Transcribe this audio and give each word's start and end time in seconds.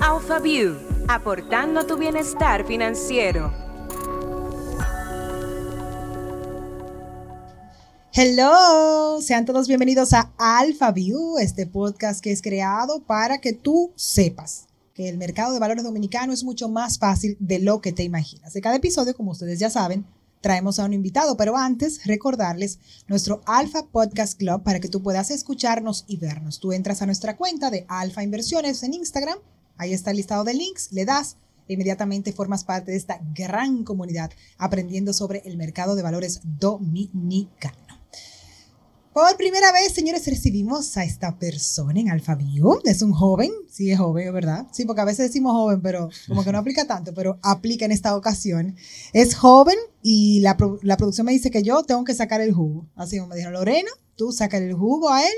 AlphaView, 0.00 1.06
aportando 1.08 1.80
a 1.80 1.86
tu 1.86 1.96
bienestar 1.96 2.66
financiero. 2.66 3.52
Hello, 8.12 9.20
sean 9.22 9.44
todos 9.44 9.68
bienvenidos 9.68 10.12
a 10.12 10.32
AlphaView, 10.36 11.38
este 11.38 11.66
podcast 11.66 12.20
que 12.20 12.32
es 12.32 12.42
creado 12.42 13.04
para 13.04 13.38
que 13.38 13.52
tú 13.52 13.92
sepas 13.94 14.66
que 14.94 15.08
el 15.08 15.16
mercado 15.16 15.54
de 15.54 15.60
valores 15.60 15.84
dominicano 15.84 16.32
es 16.32 16.42
mucho 16.42 16.68
más 16.68 16.98
fácil 16.98 17.36
de 17.38 17.60
lo 17.60 17.80
que 17.80 17.92
te 17.92 18.02
imaginas. 18.02 18.52
De 18.52 18.60
cada 18.60 18.76
episodio, 18.76 19.14
como 19.14 19.30
ustedes 19.30 19.60
ya 19.60 19.70
saben, 19.70 20.04
traemos 20.40 20.78
a 20.78 20.84
un 20.84 20.92
invitado, 20.92 21.36
pero 21.36 21.56
antes 21.56 22.04
recordarles 22.04 22.78
nuestro 23.06 23.42
Alpha 23.46 23.86
Podcast 23.86 24.38
Club 24.38 24.62
para 24.64 24.80
que 24.80 24.88
tú 24.88 25.02
puedas 25.02 25.30
escucharnos 25.30 26.04
y 26.08 26.16
vernos. 26.16 26.58
Tú 26.58 26.72
entras 26.72 27.00
a 27.00 27.06
nuestra 27.06 27.36
cuenta 27.36 27.70
de 27.70 27.86
Alpha 27.88 28.22
Inversiones 28.22 28.82
en 28.82 28.92
Instagram, 28.92 29.38
ahí 29.76 29.92
está 29.92 30.10
el 30.10 30.18
listado 30.18 30.44
de 30.44 30.54
links, 30.54 30.92
le 30.92 31.04
das 31.04 31.36
e 31.68 31.74
inmediatamente 31.74 32.32
formas 32.32 32.64
parte 32.64 32.90
de 32.90 32.96
esta 32.96 33.20
gran 33.34 33.84
comunidad 33.84 34.30
aprendiendo 34.58 35.12
sobre 35.12 35.42
el 35.46 35.56
mercado 35.56 35.94
de 35.96 36.02
valores 36.02 36.40
dominicano. 36.44 37.84
Por 39.14 39.36
primera 39.36 39.70
vez, 39.70 39.94
señores, 39.94 40.26
recibimos 40.26 40.96
a 40.96 41.04
esta 41.04 41.38
persona 41.38 42.00
en 42.00 42.10
AlphaView. 42.10 42.80
Es 42.82 43.00
un 43.00 43.12
joven, 43.12 43.52
sí 43.70 43.92
es 43.92 43.98
joven, 43.98 44.34
¿verdad? 44.34 44.66
Sí, 44.72 44.84
porque 44.84 45.02
a 45.02 45.04
veces 45.04 45.28
decimos 45.28 45.52
joven, 45.52 45.80
pero 45.82 46.10
como 46.26 46.42
que 46.42 46.50
no 46.50 46.58
aplica 46.58 46.84
tanto, 46.88 47.14
pero 47.14 47.38
aplica 47.40 47.84
en 47.84 47.92
esta 47.92 48.16
ocasión. 48.16 48.74
Es 49.12 49.36
joven 49.36 49.76
y 50.02 50.40
la, 50.40 50.56
la 50.82 50.96
producción 50.96 51.26
me 51.26 51.32
dice 51.32 51.52
que 51.52 51.62
yo 51.62 51.84
tengo 51.84 52.02
que 52.02 52.12
sacar 52.12 52.40
el 52.40 52.52
jugo. 52.52 52.88
Así 52.96 53.18
como 53.18 53.28
me 53.28 53.36
dijeron, 53.36 53.54
Lorena, 53.54 53.90
tú 54.16 54.32
saca 54.32 54.56
el 54.56 54.74
jugo 54.74 55.08
a 55.10 55.22
él, 55.22 55.34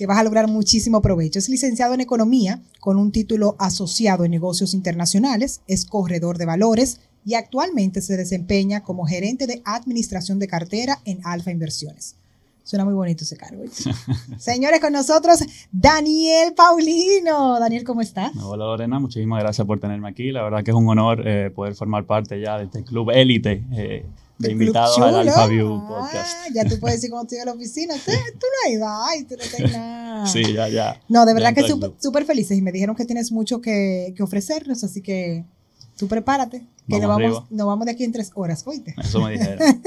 que 0.00 0.06
vas 0.06 0.16
a 0.16 0.24
lograr 0.24 0.48
muchísimo 0.48 1.02
provecho. 1.02 1.38
Es 1.38 1.50
licenciado 1.50 1.92
en 1.92 2.00
Economía 2.00 2.62
con 2.80 2.96
un 2.96 3.12
título 3.12 3.54
asociado 3.58 4.24
en 4.24 4.30
negocios 4.30 4.72
internacionales, 4.72 5.60
es 5.66 5.84
corredor 5.84 6.38
de 6.38 6.46
valores 6.46 7.02
y 7.22 7.34
actualmente 7.34 8.00
se 8.00 8.16
desempeña 8.16 8.82
como 8.82 9.04
gerente 9.04 9.46
de 9.46 9.60
administración 9.62 10.38
de 10.38 10.48
cartera 10.48 11.00
en 11.04 11.20
Alfa 11.22 11.50
Inversiones. 11.50 12.16
Suena 12.64 12.86
muy 12.86 12.94
bonito 12.94 13.24
ese 13.24 13.36
cargo. 13.36 13.62
Señores, 14.38 14.80
con 14.80 14.94
nosotros 14.94 15.40
Daniel 15.70 16.54
Paulino. 16.54 17.60
Daniel, 17.60 17.84
¿cómo 17.84 18.00
estás? 18.00 18.32
Hola 18.42 18.64
Lorena, 18.64 18.98
muchísimas 19.00 19.42
gracias 19.42 19.66
por 19.66 19.80
tenerme 19.80 20.08
aquí. 20.08 20.32
La 20.32 20.42
verdad 20.42 20.64
que 20.64 20.70
es 20.70 20.76
un 20.78 20.88
honor 20.88 21.28
eh, 21.28 21.50
poder 21.50 21.74
formar 21.74 22.06
parte 22.06 22.40
ya 22.40 22.56
de 22.56 22.64
este 22.64 22.84
club 22.84 23.10
élite 23.10 23.62
eh, 23.72 24.06
de 24.40 24.52
invitados 24.52 24.98
al 24.98 25.14
Alpha 25.14 25.46
View 25.46 25.86
Podcast. 25.86 26.36
Ah, 26.36 26.46
ya 26.52 26.64
tú 26.64 26.78
puedes 26.80 26.96
decir 26.96 27.10
cuando 27.10 27.24
estoy 27.26 27.38
en 27.38 27.46
la 27.46 27.52
oficina, 27.52 27.94
tú 28.04 28.46
no 28.66 28.72
ibas, 28.72 29.00
ay, 29.08 29.24
tú 29.24 29.36
no 29.36 29.44
tienes 29.56 29.72
nada. 29.72 30.26
Sí, 30.26 30.52
ya, 30.52 30.68
ya. 30.68 31.00
No, 31.08 31.24
de 31.24 31.34
verdad 31.34 31.54
que 31.54 31.68
súper 31.98 32.24
felices 32.24 32.58
y 32.58 32.62
me 32.62 32.72
dijeron 32.72 32.96
que 32.96 33.04
tienes 33.04 33.30
mucho 33.32 33.60
que, 33.60 34.12
que 34.16 34.22
ofrecernos, 34.22 34.82
así 34.82 35.00
que 35.02 35.44
tú 35.96 36.08
prepárate, 36.08 36.66
que 36.88 36.98
nos 36.98 37.08
vamos, 37.08 37.44
nos 37.50 37.66
vamos 37.66 37.86
de 37.86 37.92
aquí 37.92 38.04
en 38.04 38.12
tres 38.12 38.32
horas, 38.34 38.62
oíste. 38.66 38.94
Eso 39.00 39.20
me 39.20 39.32
dijeron. 39.32 39.82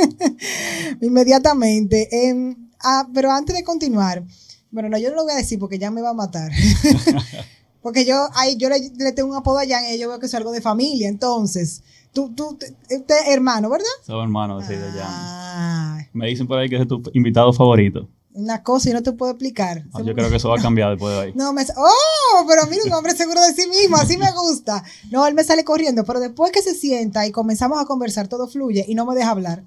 Inmediatamente. 1.02 2.08
Eh, 2.12 2.56
Ah, 2.84 3.08
pero 3.14 3.32
antes 3.32 3.56
de 3.56 3.64
continuar, 3.64 4.24
bueno, 4.70 4.90
no, 4.90 4.98
yo 4.98 5.10
no 5.10 5.16
lo 5.16 5.24
voy 5.24 5.32
a 5.32 5.38
decir 5.38 5.58
porque 5.58 5.80
ya 5.80 5.90
me 5.90 6.02
va 6.02 6.10
a 6.10 6.14
matar. 6.14 6.52
porque 7.84 8.06
yo, 8.06 8.30
ahí, 8.34 8.56
yo 8.58 8.70
le, 8.70 9.12
tengo 9.12 9.30
un 9.30 9.36
apodo 9.36 9.58
allá 9.58 9.94
y 9.94 10.00
yo 10.00 10.08
veo 10.08 10.18
que 10.18 10.26
es 10.26 10.34
algo 10.34 10.52
de 10.52 10.62
familia. 10.62 11.10
Entonces, 11.10 11.84
tú, 12.14 12.34
tú, 12.34 12.58
usted 12.90 13.16
hermano, 13.28 13.70
¿verdad? 13.70 13.86
Soy 14.06 14.24
hermano, 14.24 14.62
sí, 14.62 14.74
de 14.74 14.88
allá. 14.88 16.10
Me 16.14 16.28
dicen 16.28 16.48
por 16.48 16.58
ahí 16.58 16.70
que 16.70 16.78
es 16.78 16.88
tu 16.88 17.04
invitado 17.14 17.52
favorito. 17.52 18.08
Una 18.36 18.64
cosa 18.64 18.90
y 18.90 18.94
no 18.94 19.04
te 19.04 19.12
puedo 19.12 19.34
explicar. 19.34 19.84
Ah, 19.94 20.02
yo 20.02 20.16
creo 20.16 20.30
que 20.30 20.38
eso 20.38 20.50
va 20.50 20.58
a 20.58 20.62
cambiar 20.62 20.92
después 20.92 21.14
de 21.14 21.22
ahí. 21.22 21.34
No, 21.36 21.54
me, 21.54 21.64
oh, 21.76 22.46
pero 22.48 22.66
mira, 22.68 22.84
un 22.86 22.94
hombre 22.94 23.14
seguro 23.14 23.42
de 23.42 23.54
sí 23.54 23.68
mismo, 23.68 23.98
así 23.98 24.18
me 24.18 24.32
gusta. 24.32 24.84
No, 25.12 25.28
él 25.28 25.36
me 25.36 25.44
sale 25.44 25.64
corriendo, 25.64 26.04
pero 26.04 26.20
después 26.20 26.52
que 26.52 26.64
se 26.64 26.74
sienta 26.74 27.28
y 27.28 27.32
comenzamos 27.32 27.80
a 27.80 27.86
conversar, 27.86 28.28
todo 28.30 28.48
fluye 28.48 28.86
y 28.88 28.96
no 28.96 29.06
me 29.06 29.14
deja 29.14 29.30
hablar 29.30 29.64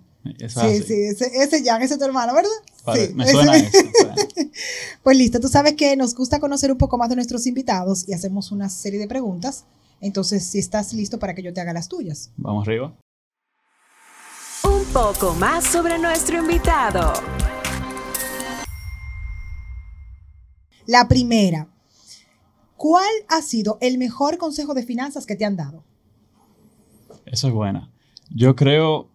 sí, 0.49 0.83
sí, 0.83 0.95
ese, 0.95 1.31
ese 1.35 1.65
Jan, 1.65 1.83
ese 1.83 1.95
es 1.95 1.99
tu 1.99 2.05
hermano, 2.05 2.35
¿verdad? 2.35 2.51
sí, 2.95 3.15
me 3.15 3.27
suena 3.27 3.57
eso. 3.57 3.79
pues 5.03 5.17
listo, 5.17 5.41
tú 5.41 5.49
sabes 5.49 5.75
que 5.75 5.97
nos 5.97 6.15
gusta 6.15 6.41
conocer 6.41 6.71
un 6.71 6.79
poco 6.79 6.99
más 6.99 7.09
de 7.09 7.17
nuestros 7.17 7.47
invitados 7.47 8.09
y 8.09 8.13
hacemos 8.13 8.53
una 8.53 8.69
serie 8.69 8.99
de 8.99 9.09
preguntas. 9.09 9.65
Entonces, 10.01 10.45
si 10.45 10.59
estás 10.59 10.93
listo 10.93 11.19
para 11.19 11.35
que 11.35 11.43
yo 11.43 11.53
te 11.53 11.61
haga 11.61 11.73
las 11.73 11.89
tuyas. 11.89 12.31
Vamos 12.37 12.67
arriba. 12.67 12.95
Un 14.65 14.85
poco 14.93 15.35
más 15.35 15.65
sobre 15.65 15.99
nuestro 15.99 16.39
invitado. 16.39 17.13
La 20.87 21.09
primera, 21.09 21.69
¿cuál 22.77 23.11
ha 23.29 23.43
sido 23.43 23.79
el 23.81 23.99
mejor 23.99 24.39
consejo 24.39 24.75
de 24.75 24.85
finanzas 24.85 25.27
que 25.27 25.35
te 25.35 25.45
han 25.45 25.57
dado? 25.57 25.83
Eso 27.25 27.49
es 27.49 27.55
buena. 27.55 27.91
Yo 28.31 28.55
creo 28.55 29.09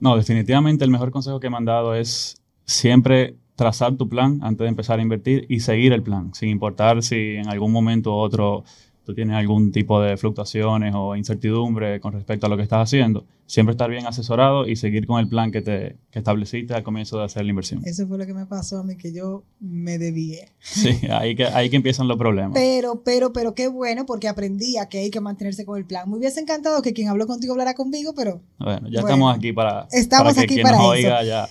no, 0.00 0.16
definitivamente 0.16 0.84
el 0.84 0.90
mejor 0.90 1.10
consejo 1.10 1.40
que 1.40 1.50
me 1.50 1.56
han 1.56 1.64
dado 1.64 1.94
es 1.94 2.42
siempre 2.64 3.36
trazar 3.56 3.96
tu 3.96 4.08
plan 4.08 4.38
antes 4.42 4.64
de 4.64 4.68
empezar 4.68 5.00
a 5.00 5.02
invertir 5.02 5.44
y 5.48 5.60
seguir 5.60 5.92
el 5.92 6.02
plan, 6.02 6.32
sin 6.32 6.48
importar 6.48 7.02
si 7.02 7.34
en 7.34 7.48
algún 7.48 7.72
momento 7.72 8.14
u 8.14 8.18
otro 8.18 8.64
tú 9.08 9.14
tienes 9.14 9.36
algún 9.36 9.72
tipo 9.72 10.02
de 10.02 10.18
fluctuaciones 10.18 10.92
o 10.94 11.16
incertidumbre 11.16 11.98
con 11.98 12.12
respecto 12.12 12.44
a 12.44 12.50
lo 12.50 12.58
que 12.58 12.62
estás 12.62 12.82
haciendo. 12.82 13.24
Siempre 13.46 13.70
estar 13.70 13.88
bien 13.88 14.06
asesorado 14.06 14.68
y 14.68 14.76
seguir 14.76 15.06
con 15.06 15.18
el 15.18 15.30
plan 15.30 15.50
que 15.50 15.62
te 15.62 15.96
que 16.10 16.18
estableciste 16.18 16.74
al 16.74 16.82
comienzo 16.82 17.16
de 17.16 17.24
hacer 17.24 17.42
la 17.44 17.48
inversión. 17.48 17.80
Eso 17.86 18.06
fue 18.06 18.18
lo 18.18 18.26
que 18.26 18.34
me 18.34 18.44
pasó 18.44 18.80
a 18.80 18.84
mí, 18.84 18.98
que 18.98 19.14
yo 19.14 19.44
me 19.60 19.96
debíe. 19.96 20.50
Sí, 20.60 20.90
ahí 21.10 21.34
que, 21.34 21.46
ahí 21.46 21.70
que 21.70 21.76
empiezan 21.76 22.06
los 22.06 22.18
problemas. 22.18 22.52
Pero, 22.52 23.02
pero, 23.02 23.32
pero 23.32 23.54
qué 23.54 23.68
bueno, 23.68 24.04
porque 24.04 24.28
aprendí 24.28 24.76
a 24.76 24.90
que 24.90 24.98
hay 24.98 25.10
que 25.10 25.22
mantenerse 25.22 25.64
con 25.64 25.78
el 25.78 25.86
plan. 25.86 26.10
Me 26.10 26.18
hubiese 26.18 26.40
encantado 26.40 26.82
que 26.82 26.92
quien 26.92 27.08
habló 27.08 27.26
contigo 27.26 27.54
hablara 27.54 27.72
conmigo, 27.72 28.12
pero... 28.14 28.42
Bueno, 28.58 28.90
ya 28.90 29.00
estamos 29.00 29.34
aquí 29.34 29.54
para, 29.54 29.88
estamos 29.90 30.34
que 30.34 30.40
aquí 30.40 30.54
quien 30.56 30.64
para 30.64 30.76
nos 30.76 30.84
eso. 30.84 30.92
oiga 30.92 31.24
ya... 31.24 31.48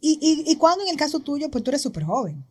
¿Y, 0.00 0.18
y, 0.22 0.52
y 0.52 0.56
cuando 0.56 0.84
en 0.84 0.90
el 0.90 0.96
caso 0.96 1.18
tuyo, 1.18 1.50
pues 1.50 1.64
tú 1.64 1.72
eres 1.72 1.82
súper 1.82 2.04
joven? 2.04 2.44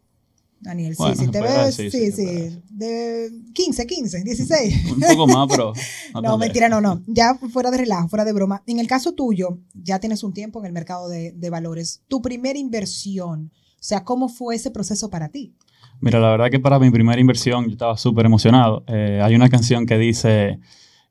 Daniel, 0.62 0.94
sí, 0.94 1.02
Bueno, 1.02 1.16
sí, 1.16 1.28
te 1.30 1.40
pues, 1.40 1.78
ves, 1.78 1.92
sí, 1.92 2.12
sí, 2.12 2.26
pues. 2.26 2.78
de 2.78 3.32
15, 3.54 3.88
15, 3.88 4.24
16. 4.24 4.92
Un 4.92 5.00
poco 5.00 5.28
más, 5.28 5.48
pero... 5.50 5.74
No, 6.22 6.38
mentira, 6.38 6.68
no, 6.68 6.82
no. 6.82 7.02
Ya 7.08 7.36
fuera 7.36 7.72
de 7.72 7.78
relajo, 7.78 8.10
fuera 8.10 8.26
de 8.26 8.34
broma. 8.34 8.64
En 8.68 8.80
el 8.80 8.88
caso 8.88 9.14
tuyo, 9.14 9.60
ya 9.74 10.00
tienes 10.00 10.24
un 10.24 10.34
tiempo 10.34 10.60
en 10.60 10.66
el 10.66 10.74
mercado 10.74 11.08
de, 11.08 11.32
de 11.32 11.50
valores. 11.50 12.02
Tu 12.08 12.22
primera 12.22 12.60
inversión, 12.60 13.52
o 13.54 13.78
sea, 13.80 14.04
¿cómo 14.04 14.28
fue 14.28 14.56
ese 14.56 14.72
proceso 14.72 15.10
para 15.10 15.30
ti? 15.30 15.54
Mira, 16.02 16.20
la 16.20 16.32
verdad 16.32 16.50
que 16.50 16.60
para 16.60 16.80
mi 16.80 16.90
primera 16.92 17.20
inversión 17.20 17.66
yo 17.66 17.72
estaba 17.72 17.98
súper 17.98 18.26
emocionado. 18.26 18.84
Eh, 18.88 19.20
hay 19.22 19.36
una 19.36 19.50
canción 19.50 19.86
que 19.86 19.98
dice, 19.98 20.60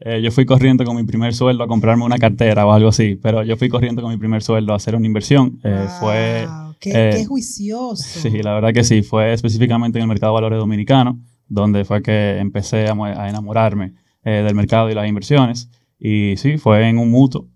eh, 0.00 0.20
yo 0.22 0.30
fui 0.30 0.44
corriendo 0.46 0.84
con 0.84 0.96
mi 0.96 1.04
primer 1.04 1.34
sueldo 1.34 1.64
a 1.64 1.66
comprarme 1.68 2.04
una 2.04 2.18
cartera 2.18 2.66
o 2.66 2.72
algo 2.72 2.88
así, 2.88 3.18
pero 3.20 3.42
yo 3.42 3.56
fui 3.56 3.68
corriendo 3.68 4.02
con 4.02 4.10
mi 4.12 4.16
primer 4.16 4.42
sueldo 4.42 4.72
a 4.72 4.76
hacer 4.76 4.94
una 4.94 5.06
inversión. 5.06 5.58
Eh, 5.64 5.86
fue, 6.00 6.46
Wow, 6.46 6.74
qué, 6.78 6.90
eh, 6.94 7.10
qué 7.16 7.26
juicioso. 7.26 8.20
sí, 8.20 8.42
la 8.42 8.54
verdad 8.54 8.72
que 8.72 8.84
sí, 8.84 9.02
fue 9.02 9.32
específicamente 9.32 9.98
en 9.98 10.02
el 10.02 10.08
mercado 10.08 10.32
de 10.32 10.34
valores 10.42 10.58
dominicano, 10.58 11.18
donde 11.48 11.84
fue 11.84 12.02
que 12.02 12.38
empecé 12.38 12.86
a, 12.86 12.92
a 12.92 13.28
enamorarme 13.28 13.94
eh, 14.24 14.42
del 14.44 14.54
mercado 14.54 14.90
y 14.90 14.94
las 14.94 15.08
inversiones. 15.08 15.68
Y 15.98 16.34
sí, 16.36 16.58
fue 16.58 16.88
en 16.88 16.98
un 16.98 17.10
mutuo. 17.10 17.48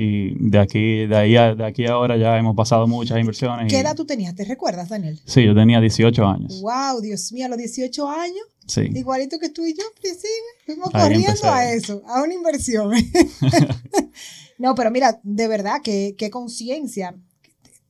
Y 0.00 0.34
de 0.48 0.58
aquí, 0.60 1.06
de 1.06 1.16
ahí 1.16 1.36
a, 1.36 1.54
de 1.56 1.64
aquí 1.64 1.86
a 1.86 1.92
ahora 1.92 2.16
ya 2.16 2.38
hemos 2.38 2.54
pasado 2.54 2.86
muchas 2.86 3.18
inversiones. 3.18 3.66
¿Qué 3.68 3.76
y- 3.76 3.80
edad 3.80 3.96
tú 3.96 4.04
tenías? 4.04 4.34
¿Te 4.34 4.44
recuerdas, 4.44 4.88
Daniel? 4.88 5.18
Sí, 5.24 5.44
yo 5.44 5.54
tenía 5.56 5.80
18 5.80 6.24
años. 6.24 6.60
Wow, 6.62 7.00
Dios 7.00 7.32
mío, 7.32 7.46
a 7.46 7.48
los 7.48 7.58
18 7.58 8.08
años, 8.08 8.44
Sí. 8.66 8.82
igualito 8.94 9.38
que 9.40 9.48
tú 9.48 9.64
y 9.66 9.74
yo, 9.74 9.82
Priscila, 10.00 10.28
fuimos 10.66 10.90
Ahí 10.94 11.02
corriendo 11.02 11.26
empecé. 11.30 11.48
a 11.48 11.72
eso, 11.72 12.02
a 12.06 12.22
una 12.22 12.32
inversión. 12.34 12.92
no, 14.58 14.74
pero 14.74 14.90
mira, 14.90 15.18
de 15.22 15.48
verdad, 15.48 15.80
qué, 15.82 16.14
qué 16.16 16.30
conciencia 16.30 17.14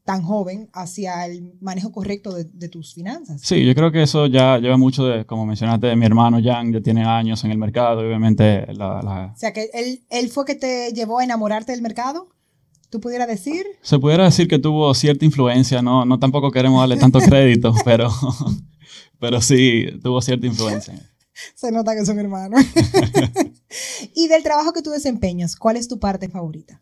tan 0.09 0.23
joven 0.23 0.71
hacia 0.73 1.27
el 1.27 1.53
manejo 1.61 1.93
correcto 1.93 2.33
de, 2.33 2.45
de 2.45 2.71
tus 2.71 2.95
finanzas. 2.95 3.43
Sí, 3.45 3.63
yo 3.67 3.75
creo 3.75 3.93
que 3.93 4.03
eso 4.05 4.25
ya 4.27 4.57
lleva 4.57 4.79
mucho 4.79 5.05
de, 5.05 5.27
como 5.27 5.45
mencionaste, 5.45 5.87
de 5.89 5.97
mi 5.97 6.07
hermano 6.07 6.39
Jan, 6.43 6.73
ya 6.73 6.81
tiene 6.81 7.05
años 7.05 7.45
en 7.45 7.51
el 7.51 7.59
mercado, 7.59 8.01
obviamente 8.01 8.67
la, 8.73 9.03
la- 9.03 9.33
O 9.35 9.39
sea, 9.39 9.53
que 9.53 9.69
él, 9.75 10.07
él 10.09 10.31
fue 10.31 10.47
que 10.47 10.55
te 10.55 10.95
llevó 10.95 11.19
a 11.19 11.25
enamorarte 11.25 11.73
del 11.73 11.83
mercado, 11.83 12.31
tú 12.89 13.01
pudieras 13.03 13.29
decir. 13.29 13.67
se 13.83 13.99
pudiera 13.99 14.25
decir 14.25 14.49
que 14.49 14.59
tuvo 14.59 14.95
cierta 14.95 15.27
influencia, 15.27 15.83
no, 15.83 16.07
no 16.07 16.19
tampoco 16.19 16.51
queremos 16.51 16.81
darle 16.81 16.97
tanto 16.97 17.19
crédito, 17.19 17.75
pero, 17.85 18.09
pero 19.21 19.43
sí 19.43 19.89
tuvo 20.03 20.23
cierta 20.23 20.47
influencia. 20.47 20.95
Se 21.55 21.71
nota 21.71 21.95
que 21.95 22.07
son 22.07 22.19
hermanos. 22.19 22.65
y 24.15 24.29
del 24.29 24.43
trabajo 24.43 24.73
que 24.73 24.81
tú 24.81 24.91
desempeñas, 24.91 25.55
¿cuál 25.55 25.77
es 25.77 25.87
tu 25.87 25.99
parte 25.99 26.31
favorita? 26.31 26.81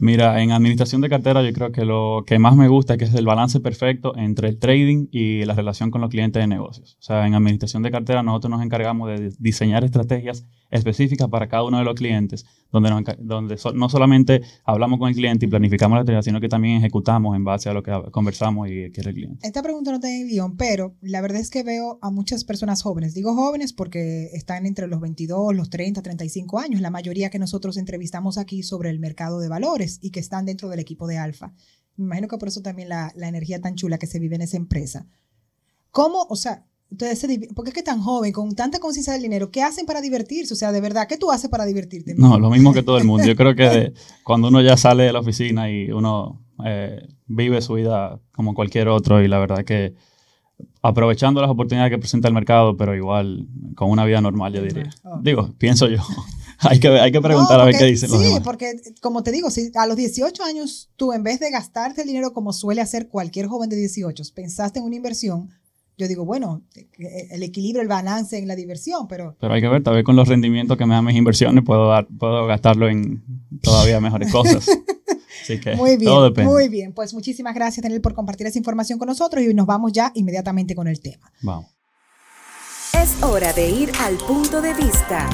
Mira, 0.00 0.40
en 0.42 0.52
administración 0.52 1.00
de 1.00 1.08
cartera 1.08 1.42
yo 1.42 1.52
creo 1.52 1.72
que 1.72 1.84
lo 1.84 2.24
que 2.26 2.38
más 2.38 2.54
me 2.56 2.68
gusta 2.68 2.94
es 2.94 2.98
que 2.98 3.04
es 3.06 3.14
el 3.14 3.26
balance 3.26 3.60
perfecto 3.60 4.16
entre 4.16 4.48
el 4.48 4.58
trading 4.58 5.08
y 5.10 5.44
la 5.44 5.54
relación 5.54 5.90
con 5.90 6.00
los 6.00 6.10
clientes 6.10 6.40
de 6.40 6.46
negocios. 6.46 6.96
O 7.00 7.02
sea, 7.02 7.26
en 7.26 7.34
administración 7.34 7.82
de 7.82 7.90
cartera 7.90 8.22
nosotros 8.22 8.50
nos 8.50 8.62
encargamos 8.62 9.08
de 9.08 9.32
diseñar 9.38 9.84
estrategias 9.84 10.46
específicas 10.70 11.28
para 11.28 11.48
cada 11.48 11.64
uno 11.64 11.78
de 11.78 11.84
los 11.84 11.94
clientes, 11.94 12.44
donde, 12.70 13.16
donde 13.20 13.56
no 13.74 13.88
solamente 13.88 14.42
hablamos 14.64 14.98
con 14.98 15.08
el 15.08 15.14
cliente 15.14 15.46
y 15.46 15.48
planificamos 15.48 15.96
la 15.96 16.00
estrategia, 16.00 16.22
sino 16.22 16.40
que 16.40 16.48
también 16.48 16.76
ejecutamos 16.76 17.36
en 17.36 17.44
base 17.44 17.68
a 17.68 17.72
lo 17.72 17.82
que 17.82 17.92
conversamos 18.10 18.68
y 18.68 18.90
quiere 18.90 19.10
el 19.10 19.14
cliente. 19.14 19.46
Esta 19.46 19.62
pregunta 19.62 19.90
no 19.90 20.00
tiene 20.00 20.24
guion, 20.24 20.56
pero 20.56 20.94
la 21.00 21.20
verdad 21.20 21.40
es 21.40 21.50
que 21.50 21.62
veo 21.62 21.98
a 22.02 22.10
muchas 22.10 22.44
personas 22.44 22.82
jóvenes. 22.82 23.14
Digo 23.14 23.34
jóvenes 23.34 23.72
porque 23.72 24.30
están 24.32 24.66
entre 24.66 24.86
los 24.86 25.00
22, 25.00 25.54
los 25.54 25.70
30, 25.70 26.02
35 26.02 26.58
años, 26.58 26.80
la 26.80 26.90
mayoría 26.90 27.30
que 27.30 27.38
nosotros 27.38 27.76
entrevistamos 27.76 28.38
aquí 28.38 28.62
sobre 28.62 28.90
el 28.90 28.98
mercado 28.98 29.40
de 29.40 29.48
valores 29.48 29.98
y 30.02 30.10
que 30.10 30.20
están 30.20 30.44
dentro 30.44 30.68
del 30.68 30.80
equipo 30.80 31.06
de 31.06 31.18
Alfa. 31.18 31.52
Me 31.96 32.04
imagino 32.04 32.28
que 32.28 32.38
por 32.38 32.48
eso 32.48 32.60
también 32.60 32.88
la, 32.88 33.12
la 33.16 33.28
energía 33.28 33.60
tan 33.60 33.74
chula 33.74 33.98
que 33.98 34.06
se 34.06 34.18
vive 34.18 34.36
en 34.36 34.42
esa 34.42 34.56
empresa. 34.56 35.06
¿Cómo, 35.90 36.26
o 36.28 36.36
sea, 36.36 36.64
ustedes 36.90 37.18
se 37.18 37.48
¿por 37.54 37.64
qué 37.64 37.70
es 37.70 37.74
que 37.74 37.82
tan 37.82 38.00
joven, 38.00 38.32
con 38.32 38.54
tanta 38.54 38.78
conciencia 38.78 39.12
del 39.12 39.22
dinero, 39.22 39.50
qué 39.50 39.62
hacen 39.62 39.86
para 39.86 40.00
divertirse? 40.00 40.54
O 40.54 40.56
sea, 40.56 40.72
de 40.72 40.80
verdad, 40.80 41.06
¿qué 41.08 41.16
tú 41.16 41.30
haces 41.30 41.50
para 41.50 41.64
divertirte? 41.64 42.14
No, 42.16 42.38
lo 42.38 42.50
mismo 42.50 42.72
que 42.72 42.82
todo 42.82 42.98
el 42.98 43.04
mundo. 43.04 43.26
Yo 43.26 43.36
creo 43.36 43.54
que 43.54 43.92
cuando 44.24 44.48
uno 44.48 44.60
ya 44.60 44.76
sale 44.76 45.04
de 45.04 45.12
la 45.12 45.20
oficina 45.20 45.70
y 45.70 45.90
uno 45.90 46.40
eh, 46.64 47.06
vive 47.26 47.60
su 47.60 47.74
vida 47.74 48.20
como 48.32 48.54
cualquier 48.54 48.88
otro 48.88 49.22
y 49.22 49.28
la 49.28 49.38
verdad 49.38 49.64
que 49.64 49.94
aprovechando 50.82 51.40
las 51.40 51.50
oportunidades 51.50 51.90
que 51.90 51.98
presenta 51.98 52.28
el 52.28 52.34
mercado, 52.34 52.76
pero 52.76 52.94
igual 52.94 53.46
con 53.76 53.90
una 53.90 54.04
vida 54.04 54.20
normal, 54.20 54.52
yo 54.52 54.62
diría. 54.62 54.90
Oh. 55.04 55.20
Digo, 55.22 55.54
pienso 55.58 55.88
yo. 55.88 55.98
hay, 56.58 56.80
que, 56.80 56.88
hay 56.88 57.12
que 57.12 57.20
preguntar 57.20 57.60
a 57.60 57.64
ver 57.64 57.76
qué 57.76 57.84
dicen 57.84 58.10
los 58.10 58.20
Sí, 58.20 58.32
porque 58.42 58.72
como 59.00 59.22
te 59.22 59.30
digo, 59.30 59.50
si 59.50 59.70
a 59.74 59.86
los 59.86 59.96
18 59.96 60.42
años 60.42 60.90
tú 60.96 61.12
en 61.12 61.22
vez 61.22 61.40
de 61.40 61.50
gastarte 61.50 62.02
el 62.02 62.08
dinero 62.08 62.32
como 62.32 62.52
suele 62.52 62.80
hacer 62.80 63.08
cualquier 63.08 63.46
joven 63.46 63.70
de 63.70 63.76
18, 63.76 64.22
pensaste 64.34 64.78
en 64.78 64.84
una 64.84 64.96
inversión, 64.96 65.50
yo 65.98 66.06
digo, 66.06 66.24
bueno, 66.24 66.62
el 66.96 67.42
equilibrio, 67.42 67.82
el 67.82 67.88
balance 67.88 68.38
en 68.38 68.46
la 68.46 68.54
diversión, 68.54 69.08
pero... 69.08 69.36
Pero 69.40 69.52
hay 69.52 69.60
que 69.60 69.68
ver, 69.68 69.82
tal 69.82 69.94
vez 69.94 70.04
con 70.04 70.14
los 70.14 70.28
rendimientos 70.28 70.78
que 70.78 70.86
me 70.86 70.94
dan 70.94 71.04
mis 71.04 71.16
inversiones 71.16 71.64
puedo, 71.64 71.88
dar, 71.88 72.06
puedo 72.06 72.46
gastarlo 72.46 72.88
en 72.88 73.24
todavía 73.60 74.00
mejores 74.00 74.30
cosas. 74.30 74.64
Así 75.42 75.58
que 75.58 75.74
muy 75.74 75.96
bien, 75.96 76.04
todo 76.04 76.24
depende. 76.24 76.52
Muy 76.52 76.68
bien, 76.68 76.92
pues 76.92 77.12
muchísimas 77.14 77.52
gracias, 77.52 77.82
Daniel, 77.82 78.00
por 78.00 78.14
compartir 78.14 78.46
esa 78.46 78.58
información 78.58 78.96
con 79.00 79.08
nosotros 79.08 79.42
y 79.42 79.52
nos 79.52 79.66
vamos 79.66 79.92
ya 79.92 80.12
inmediatamente 80.14 80.76
con 80.76 80.86
el 80.86 81.00
tema. 81.00 81.32
Vamos. 81.42 81.66
Es 82.94 83.20
hora 83.22 83.52
de 83.52 83.68
ir 83.68 83.90
al 84.00 84.16
punto 84.18 84.62
de 84.62 84.74
vista. 84.74 85.28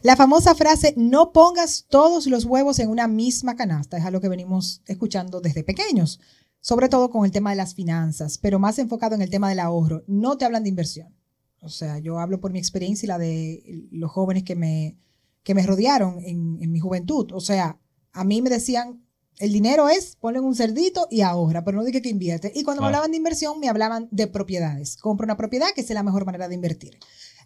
La 0.00 0.16
famosa 0.16 0.54
frase, 0.54 0.94
no 0.96 1.32
pongas 1.32 1.84
todos 1.90 2.26
los 2.26 2.46
huevos 2.46 2.78
en 2.78 2.88
una 2.88 3.06
misma 3.06 3.54
canasta, 3.54 3.98
es 3.98 4.04
algo 4.04 4.20
que 4.20 4.28
venimos 4.28 4.80
escuchando 4.86 5.42
desde 5.42 5.62
pequeños 5.62 6.18
sobre 6.62 6.88
todo 6.88 7.10
con 7.10 7.26
el 7.26 7.32
tema 7.32 7.50
de 7.50 7.56
las 7.56 7.74
finanzas, 7.74 8.38
pero 8.38 8.58
más 8.58 8.78
enfocado 8.78 9.14
en 9.16 9.20
el 9.20 9.30
tema 9.30 9.50
del 9.50 9.58
ahorro. 9.58 10.04
No 10.06 10.38
te 10.38 10.44
hablan 10.44 10.62
de 10.62 10.68
inversión. 10.70 11.14
O 11.60 11.68
sea, 11.68 11.98
yo 11.98 12.18
hablo 12.18 12.40
por 12.40 12.52
mi 12.52 12.60
experiencia 12.60 13.04
y 13.04 13.08
la 13.08 13.18
de 13.18 13.88
los 13.90 14.10
jóvenes 14.10 14.44
que 14.44 14.54
me, 14.54 14.96
que 15.42 15.54
me 15.54 15.66
rodearon 15.66 16.20
en, 16.24 16.72
mi 16.72 16.78
juventud. 16.78 17.32
O 17.32 17.40
sea, 17.40 17.80
a 18.12 18.24
mí 18.24 18.40
me 18.42 18.48
decían, 18.48 19.04
el 19.38 19.52
dinero 19.52 19.88
es, 19.88 20.16
ponen 20.16 20.44
un 20.44 20.54
cerdito 20.54 21.08
y 21.10 21.22
ahorra, 21.22 21.64
pero 21.64 21.78
no 21.78 21.84
dije 21.84 22.00
que 22.00 22.08
invierte. 22.08 22.52
Y 22.54 22.62
cuando 22.62 22.82
me 22.82 22.86
hablaban 22.86 23.10
de 23.10 23.16
inversión, 23.16 23.58
me 23.58 23.68
hablaban 23.68 24.08
de 24.12 24.28
propiedades. 24.28 24.96
Compra 24.96 25.24
una 25.24 25.36
propiedad, 25.36 25.68
que 25.74 25.80
es 25.80 25.90
la 25.90 26.04
mejor 26.04 26.24
manera 26.24 26.48
de 26.48 26.54
invertir. 26.54 26.96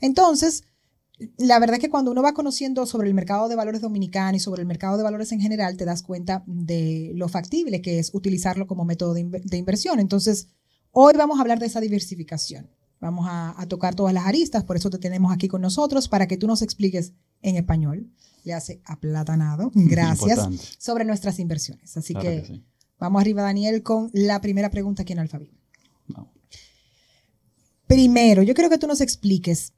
Entonces, 0.02 0.64
la 1.38 1.58
verdad 1.58 1.76
es 1.76 1.80
que 1.80 1.90
cuando 1.90 2.10
uno 2.10 2.22
va 2.22 2.34
conociendo 2.34 2.84
sobre 2.84 3.08
el 3.08 3.14
mercado 3.14 3.48
de 3.48 3.56
valores 3.56 3.80
dominicano 3.80 4.36
y 4.36 4.40
sobre 4.40 4.60
el 4.60 4.66
mercado 4.66 4.98
de 4.98 5.02
valores 5.02 5.32
en 5.32 5.40
general, 5.40 5.76
te 5.76 5.86
das 5.86 6.02
cuenta 6.02 6.44
de 6.46 7.12
lo 7.14 7.28
factible 7.28 7.80
que 7.80 7.98
es 7.98 8.10
utilizarlo 8.12 8.66
como 8.66 8.84
método 8.84 9.14
de, 9.14 9.56
inversión. 9.56 9.98
Entonces, 9.98 10.48
hoy 10.90 11.14
vamos 11.16 11.38
a 11.38 11.42
hablar 11.42 11.58
de 11.58 11.66
esa 11.66 11.80
diversificación. 11.80 12.68
Vamos 13.00 13.26
a, 13.28 13.54
tocar 13.68 13.94
todas 13.94 14.12
las 14.12 14.26
aristas, 14.26 14.64
por 14.64 14.76
eso 14.76 14.90
te 14.90 14.98
tenemos 14.98 15.32
aquí 15.32 15.48
con 15.48 15.60
nosotros, 15.60 16.08
para 16.08 16.26
que 16.26 16.36
tú 16.36 16.46
nos 16.46 16.62
expliques 16.62 17.12
en 17.42 17.56
español, 17.56 18.10
le 18.44 18.52
hace 18.52 18.80
aplatanado, 18.84 19.70
gracias, 19.74 20.76
sobre 20.78 21.04
nuestras 21.04 21.38
inversiones. 21.38 21.96
Así 21.96 22.14
que, 22.14 22.62
vamos 22.98 23.20
arriba, 23.20 23.42
Daniel, 23.42 23.82
con 23.82 24.10
la 24.12 24.40
primera 24.40 24.70
pregunta 24.70 25.02
aquí 25.02 25.12
en 25.12 25.20
Alfabeto. 25.20 25.56
Primero, 27.86 28.42
yo 28.42 28.54
quiero 28.54 28.68
que 28.68 28.78
tú 28.78 28.88
nos 28.88 29.00
expliques 29.00 29.72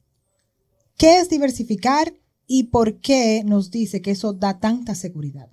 ¿Qué 0.99 1.19
es 1.19 1.29
diversificar 1.29 2.13
y 2.45 2.65
por 2.65 2.99
qué 2.99 3.41
nos 3.45 3.71
dice 3.71 4.01
que 4.01 4.11
eso 4.11 4.33
da 4.33 4.59
tanta 4.59 4.95
seguridad? 4.95 5.47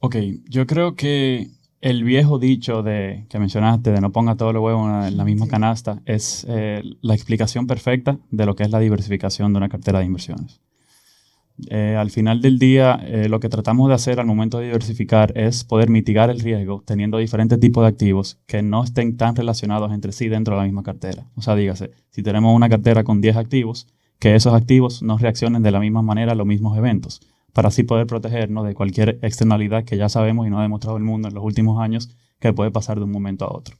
Ok, 0.00 0.16
yo 0.48 0.66
creo 0.66 0.96
que 0.96 1.52
el 1.80 2.02
viejo 2.02 2.40
dicho 2.40 2.82
de, 2.82 3.26
que 3.28 3.38
mencionaste 3.38 3.92
de 3.92 4.00
no 4.00 4.10
ponga 4.10 4.34
todos 4.34 4.52
los 4.52 4.60
huevos 4.64 5.06
en 5.06 5.16
la 5.16 5.24
misma 5.24 5.46
canasta 5.46 6.02
es 6.04 6.44
eh, 6.48 6.82
la 7.00 7.14
explicación 7.14 7.68
perfecta 7.68 8.18
de 8.32 8.44
lo 8.44 8.56
que 8.56 8.64
es 8.64 8.70
la 8.70 8.80
diversificación 8.80 9.52
de 9.52 9.58
una 9.58 9.68
cartera 9.68 10.00
de 10.00 10.06
inversiones. 10.06 10.60
Eh, 11.68 11.96
al 11.98 12.10
final 12.10 12.40
del 12.40 12.58
día, 12.58 13.00
eh, 13.04 13.28
lo 13.28 13.38
que 13.38 13.48
tratamos 13.48 13.88
de 13.88 13.94
hacer 13.94 14.18
al 14.18 14.26
momento 14.26 14.58
de 14.58 14.66
diversificar 14.66 15.36
es 15.36 15.64
poder 15.64 15.90
mitigar 15.90 16.30
el 16.30 16.40
riesgo 16.40 16.82
teniendo 16.84 17.18
diferentes 17.18 17.60
tipos 17.60 17.84
de 17.84 17.88
activos 17.88 18.38
que 18.46 18.62
no 18.62 18.82
estén 18.82 19.16
tan 19.16 19.36
relacionados 19.36 19.92
entre 19.92 20.12
sí 20.12 20.28
dentro 20.28 20.54
de 20.54 20.60
la 20.60 20.64
misma 20.64 20.82
cartera. 20.82 21.26
O 21.34 21.42
sea, 21.42 21.54
dígase, 21.54 21.90
si 22.10 22.22
tenemos 22.22 22.54
una 22.54 22.68
cartera 22.68 23.04
con 23.04 23.20
10 23.20 23.36
activos, 23.36 23.86
que 24.18 24.34
esos 24.34 24.54
activos 24.54 25.02
no 25.02 25.18
reaccionen 25.18 25.62
de 25.62 25.70
la 25.70 25.80
misma 25.80 26.02
manera 26.02 26.32
a 26.32 26.34
los 26.34 26.46
mismos 26.46 26.76
eventos, 26.78 27.20
para 27.52 27.68
así 27.68 27.82
poder 27.82 28.06
protegernos 28.06 28.66
de 28.66 28.74
cualquier 28.74 29.18
externalidad 29.22 29.84
que 29.84 29.96
ya 29.96 30.08
sabemos 30.08 30.46
y 30.46 30.50
no 30.50 30.58
ha 30.58 30.62
demostrado 30.62 30.96
el 30.96 31.04
mundo 31.04 31.28
en 31.28 31.34
los 31.34 31.44
últimos 31.44 31.80
años 31.80 32.16
que 32.38 32.52
puede 32.52 32.70
pasar 32.70 32.98
de 32.98 33.04
un 33.04 33.10
momento 33.10 33.44
a 33.44 33.54
otro. 33.54 33.76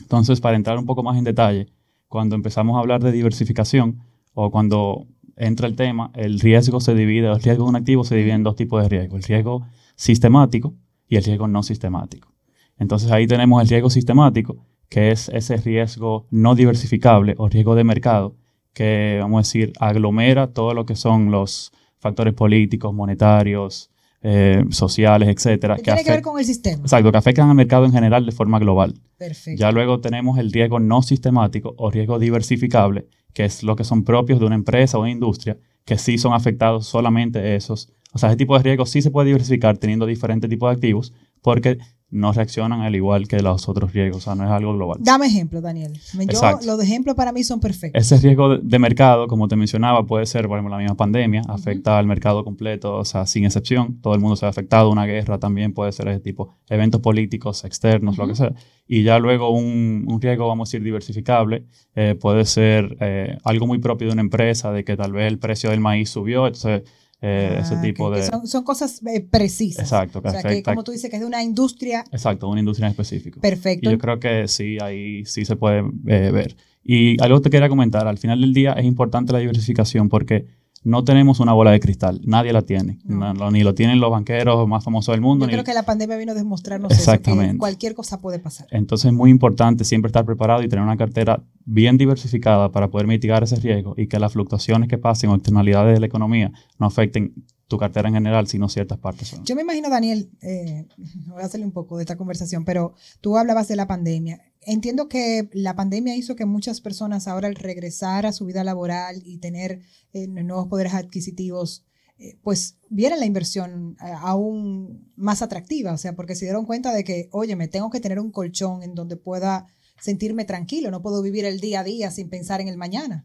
Entonces, 0.00 0.40
para 0.40 0.56
entrar 0.56 0.78
un 0.78 0.86
poco 0.86 1.02
más 1.02 1.16
en 1.18 1.24
detalle, 1.24 1.68
cuando 2.08 2.36
empezamos 2.36 2.76
a 2.76 2.80
hablar 2.80 3.02
de 3.02 3.12
diversificación 3.12 4.02
o 4.34 4.50
cuando 4.50 5.06
entra 5.36 5.68
el 5.68 5.76
tema, 5.76 6.10
el 6.14 6.40
riesgo 6.40 6.80
se 6.80 6.94
divide, 6.94 7.30
el 7.30 7.40
riesgo 7.40 7.64
de 7.64 7.70
un 7.70 7.76
activo 7.76 8.04
se 8.04 8.16
divide 8.16 8.32
en 8.32 8.42
dos 8.42 8.56
tipos 8.56 8.82
de 8.82 8.88
riesgo, 8.88 9.16
el 9.16 9.22
riesgo 9.22 9.66
sistemático 9.94 10.74
y 11.08 11.16
el 11.16 11.24
riesgo 11.24 11.48
no 11.48 11.62
sistemático. 11.62 12.32
Entonces 12.78 13.10
ahí 13.12 13.26
tenemos 13.26 13.62
el 13.62 13.68
riesgo 13.68 13.90
sistemático, 13.90 14.64
que 14.88 15.10
es 15.10 15.28
ese 15.28 15.56
riesgo 15.56 16.26
no 16.30 16.54
diversificable 16.54 17.34
o 17.38 17.48
riesgo 17.48 17.74
de 17.74 17.84
mercado, 17.84 18.36
que 18.72 19.18
vamos 19.20 19.38
a 19.38 19.42
decir 19.42 19.72
aglomera 19.78 20.52
todo 20.52 20.74
lo 20.74 20.86
que 20.86 20.96
son 20.96 21.30
los 21.30 21.72
factores 21.98 22.34
políticos, 22.34 22.92
monetarios, 22.92 23.91
eh, 24.22 24.64
sociales, 24.70 25.28
etcétera. 25.28 25.76
Que 25.76 25.82
tiene 25.82 26.04
que 26.04 26.10
ver 26.10 26.22
con 26.22 26.38
el 26.38 26.44
sistema. 26.44 26.82
Exacto, 26.82 27.10
que 27.10 27.18
afectan 27.18 27.48
al 27.48 27.56
mercado 27.56 27.84
en 27.84 27.92
general 27.92 28.24
de 28.24 28.32
forma 28.32 28.58
global. 28.58 28.94
Perfecto. 29.18 29.60
Ya 29.60 29.72
luego 29.72 30.00
tenemos 30.00 30.38
el 30.38 30.52
riesgo 30.52 30.78
no 30.78 31.02
sistemático 31.02 31.74
o 31.76 31.90
riesgo 31.90 32.18
diversificable, 32.18 33.06
que 33.34 33.44
es 33.44 33.62
lo 33.62 33.76
que 33.76 33.84
son 33.84 34.04
propios 34.04 34.38
de 34.38 34.46
una 34.46 34.54
empresa 34.54 34.98
o 34.98 35.00
una 35.00 35.10
industria, 35.10 35.58
que 35.84 35.98
sí 35.98 36.18
son 36.18 36.34
afectados 36.34 36.86
solamente 36.86 37.56
esos. 37.56 37.92
O 38.12 38.18
sea, 38.18 38.28
ese 38.28 38.36
tipo 38.36 38.56
de 38.56 38.62
riesgo 38.62 38.86
sí 38.86 39.02
se 39.02 39.10
puede 39.10 39.26
diversificar 39.26 39.78
teniendo 39.78 40.06
diferentes 40.06 40.48
tipos 40.48 40.70
de 40.70 40.74
activos, 40.74 41.12
porque 41.42 41.78
no 42.12 42.30
reaccionan 42.30 42.82
al 42.82 42.94
igual 42.94 43.26
que 43.26 43.40
los 43.40 43.68
otros 43.70 43.92
riesgos, 43.92 44.18
o 44.18 44.20
sea, 44.20 44.34
no 44.34 44.44
es 44.44 44.50
algo 44.50 44.74
global. 44.74 44.98
Dame 45.00 45.26
ejemplo, 45.26 45.62
Daniel. 45.62 45.98
Yo, 46.30 46.40
los 46.66 46.80
ejemplos 46.82 47.16
para 47.16 47.32
mí 47.32 47.42
son 47.42 47.58
perfectos. 47.58 48.00
Ese 48.00 48.18
riesgo 48.18 48.58
de 48.58 48.78
mercado, 48.78 49.26
como 49.26 49.48
te 49.48 49.56
mencionaba, 49.56 50.04
puede 50.04 50.26
ser, 50.26 50.46
por 50.46 50.58
ejemplo, 50.58 50.76
la 50.76 50.82
misma 50.82 50.94
pandemia, 50.94 51.40
afecta 51.48 51.98
al 51.98 52.06
mercado 52.06 52.44
completo, 52.44 52.96
o 52.96 53.04
sea, 53.06 53.24
sin 53.24 53.46
excepción, 53.46 53.98
todo 54.02 54.14
el 54.14 54.20
mundo 54.20 54.36
se 54.36 54.44
ha 54.44 54.50
afectado, 54.50 54.90
una 54.90 55.06
guerra 55.06 55.38
también 55.38 55.72
puede 55.72 55.90
ser 55.92 56.06
ese 56.08 56.20
tipo, 56.20 56.54
eventos 56.68 57.00
políticos 57.00 57.64
externos, 57.64 58.18
lo 58.18 58.28
que 58.28 58.34
sea. 58.34 58.52
Y 58.86 59.04
ya 59.04 59.18
luego 59.18 59.48
un, 59.48 60.04
un 60.06 60.20
riesgo, 60.20 60.46
vamos 60.46 60.68
a 60.68 60.70
decir, 60.70 60.84
diversificable, 60.84 61.64
eh, 61.94 62.14
puede 62.20 62.44
ser 62.44 62.94
eh, 63.00 63.38
algo 63.42 63.66
muy 63.66 63.78
propio 63.78 64.08
de 64.08 64.12
una 64.12 64.22
empresa, 64.22 64.70
de 64.70 64.84
que 64.84 64.98
tal 64.98 65.12
vez 65.12 65.32
el 65.32 65.38
precio 65.38 65.70
del 65.70 65.80
maíz 65.80 66.10
subió, 66.10 66.46
entonces 66.46 66.82
eh, 67.22 67.58
ese 67.60 67.76
ah, 67.76 67.80
tipo 67.80 68.10
de... 68.10 68.22
son, 68.22 68.64
cosas 68.64 69.00
eh, 69.06 69.20
precisas. 69.20 69.84
Exacto. 69.84 70.20
Que 70.20 70.28
o 70.28 70.30
sea, 70.32 70.42
que 70.42 70.62
como 70.62 70.82
tú 70.82 70.90
dices, 70.90 71.08
que 71.08 71.16
es 71.16 71.20
de 71.20 71.26
una 71.26 71.42
industria... 71.42 72.04
Exacto, 72.10 72.48
una 72.48 72.58
industria 72.58 72.86
en 72.86 72.90
específico. 72.90 73.40
Perfecto. 73.40 73.88
Y 73.88 73.92
yo 73.92 73.98
creo 73.98 74.18
que 74.18 74.48
sí, 74.48 74.78
ahí 74.82 75.24
sí 75.24 75.44
se 75.44 75.54
puede 75.54 75.84
eh, 76.08 76.30
ver. 76.32 76.56
Y 76.82 77.22
algo 77.22 77.38
que 77.38 77.44
te 77.44 77.50
quería 77.50 77.68
comentar, 77.68 78.08
al 78.08 78.18
final 78.18 78.40
del 78.40 78.52
día 78.52 78.72
es 78.72 78.84
importante 78.84 79.32
la 79.32 79.38
diversificación 79.38 80.08
porque 80.08 80.46
no 80.84 81.04
tenemos 81.04 81.38
una 81.40 81.52
bola 81.52 81.70
de 81.70 81.80
cristal, 81.80 82.20
nadie 82.24 82.52
la 82.52 82.62
tiene, 82.62 82.98
ni 83.04 83.62
lo 83.62 83.74
tienen 83.74 84.00
los 84.00 84.10
banqueros 84.10 84.66
más 84.66 84.84
famosos 84.84 85.12
del 85.12 85.20
mundo. 85.20 85.46
Yo 85.46 85.52
creo 85.52 85.64
que 85.64 85.74
la 85.74 85.84
pandemia 85.84 86.16
vino 86.16 86.32
a 86.32 86.34
demostrarnos 86.34 86.90
Exactamente. 86.90 87.46
Eso, 87.46 87.52
que 87.52 87.58
cualquier 87.58 87.94
cosa 87.94 88.20
puede 88.20 88.38
pasar. 88.38 88.66
Entonces 88.70 89.06
es 89.06 89.12
muy 89.12 89.30
importante 89.30 89.84
siempre 89.84 90.08
estar 90.08 90.24
preparado 90.24 90.62
y 90.62 90.68
tener 90.68 90.84
una 90.84 90.96
cartera 90.96 91.42
bien 91.64 91.98
diversificada 91.98 92.72
para 92.72 92.88
poder 92.88 93.06
mitigar 93.06 93.42
ese 93.44 93.56
riesgo 93.56 93.94
y 93.96 94.08
que 94.08 94.18
las 94.18 94.32
fluctuaciones 94.32 94.88
que 94.88 94.98
pasen 94.98 95.30
o 95.30 95.34
externalidades 95.34 95.94
de 95.94 96.00
la 96.00 96.06
economía 96.06 96.52
no 96.78 96.86
afecten 96.86 97.32
tu 97.68 97.78
cartera 97.78 98.08
en 98.08 98.14
general, 98.14 98.48
sino 98.48 98.68
ciertas 98.68 98.98
partes. 98.98 99.40
Yo 99.44 99.54
me 99.54 99.62
imagino, 99.62 99.88
Daniel, 99.88 100.30
eh, 100.42 100.86
voy 101.28 101.42
a 101.42 101.46
hacerle 101.46 101.64
un 101.64 101.72
poco 101.72 101.96
de 101.96 102.02
esta 102.02 102.16
conversación, 102.16 102.64
pero 102.64 102.94
tú 103.20 103.38
hablabas 103.38 103.68
de 103.68 103.76
la 103.76 103.86
pandemia 103.86 104.40
entiendo 104.66 105.08
que 105.08 105.48
la 105.52 105.74
pandemia 105.74 106.16
hizo 106.16 106.36
que 106.36 106.46
muchas 106.46 106.80
personas 106.80 107.28
ahora 107.28 107.48
al 107.48 107.54
regresar 107.54 108.26
a 108.26 108.32
su 108.32 108.44
vida 108.46 108.64
laboral 108.64 109.22
y 109.24 109.38
tener 109.38 109.80
eh, 110.12 110.26
nuevos 110.26 110.68
poderes 110.68 110.94
adquisitivos, 110.94 111.84
eh, 112.18 112.38
pues 112.42 112.78
vieran 112.88 113.20
la 113.20 113.26
inversión 113.26 113.96
eh, 114.00 114.12
aún 114.20 115.10
más 115.16 115.42
atractiva, 115.42 115.92
o 115.92 115.98
sea, 115.98 116.14
porque 116.14 116.34
se 116.34 116.44
dieron 116.44 116.66
cuenta 116.66 116.92
de 116.92 117.04
que, 117.04 117.28
oye, 117.32 117.56
me 117.56 117.68
tengo 117.68 117.90
que 117.90 118.00
tener 118.00 118.20
un 118.20 118.30
colchón 118.30 118.82
en 118.82 118.94
donde 118.94 119.16
pueda 119.16 119.66
sentirme 120.00 120.44
tranquilo, 120.44 120.90
no 120.90 121.02
puedo 121.02 121.22
vivir 121.22 121.44
el 121.44 121.60
día 121.60 121.80
a 121.80 121.84
día 121.84 122.10
sin 122.10 122.28
pensar 122.28 122.60
en 122.60 122.68
el 122.68 122.76
mañana. 122.76 123.24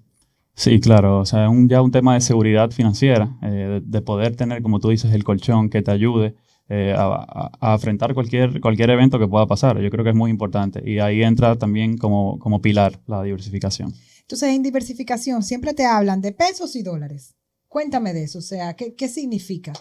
Sí, 0.55 0.79
claro, 0.79 1.19
o 1.19 1.25
sea, 1.25 1.45
es 1.45 1.51
ya 1.67 1.81
un 1.83 1.91
tema 1.91 2.15
de 2.15 2.21
seguridad 2.21 2.71
financiera, 2.71 3.37
de, 3.41 4.01
poder 4.01 4.35
tener, 4.35 4.63
como 4.63 4.79
tú 4.79 4.89
dices, 4.89 5.13
el 5.13 5.23
colchón 5.23 5.69
que 5.69 5.83
te 5.83 5.91
ayude 5.91 6.35
eh, 6.69 6.93
a, 6.97 7.49
a, 7.59 7.73
afrontar 7.73 8.13
cualquier, 8.13 8.59
cualquier 8.59 8.89
evento 8.89 9.19
que 9.19 9.27
pueda 9.27 9.45
pasar. 9.45 9.79
Yo 9.79 9.89
creo 9.89 10.03
que 10.03 10.11
es 10.11 10.15
muy 10.15 10.31
importante 10.31 10.81
y 10.85 10.99
ahí 10.99 11.23
entra 11.23 11.57
también 11.57 11.97
como, 11.97 12.39
como 12.39 12.61
pilar 12.61 12.99
la 13.07 13.23
diversificación. 13.23 13.93
Entonces, 14.21 14.49
en 14.49 14.63
diversificación 14.63 15.43
siempre 15.43 15.73
te 15.73 15.85
hablan 15.85 16.19
de 16.19 16.33
pesos 16.33 16.75
y 16.75 16.83
dólares. 16.83 17.35
Cuéntame 17.69 18.13
de 18.13 18.23
eso, 18.23 18.39
o 18.39 18.41
sea, 18.41 18.75
¿qué, 18.75 18.95
qué 18.95 19.07
significa? 19.07 19.73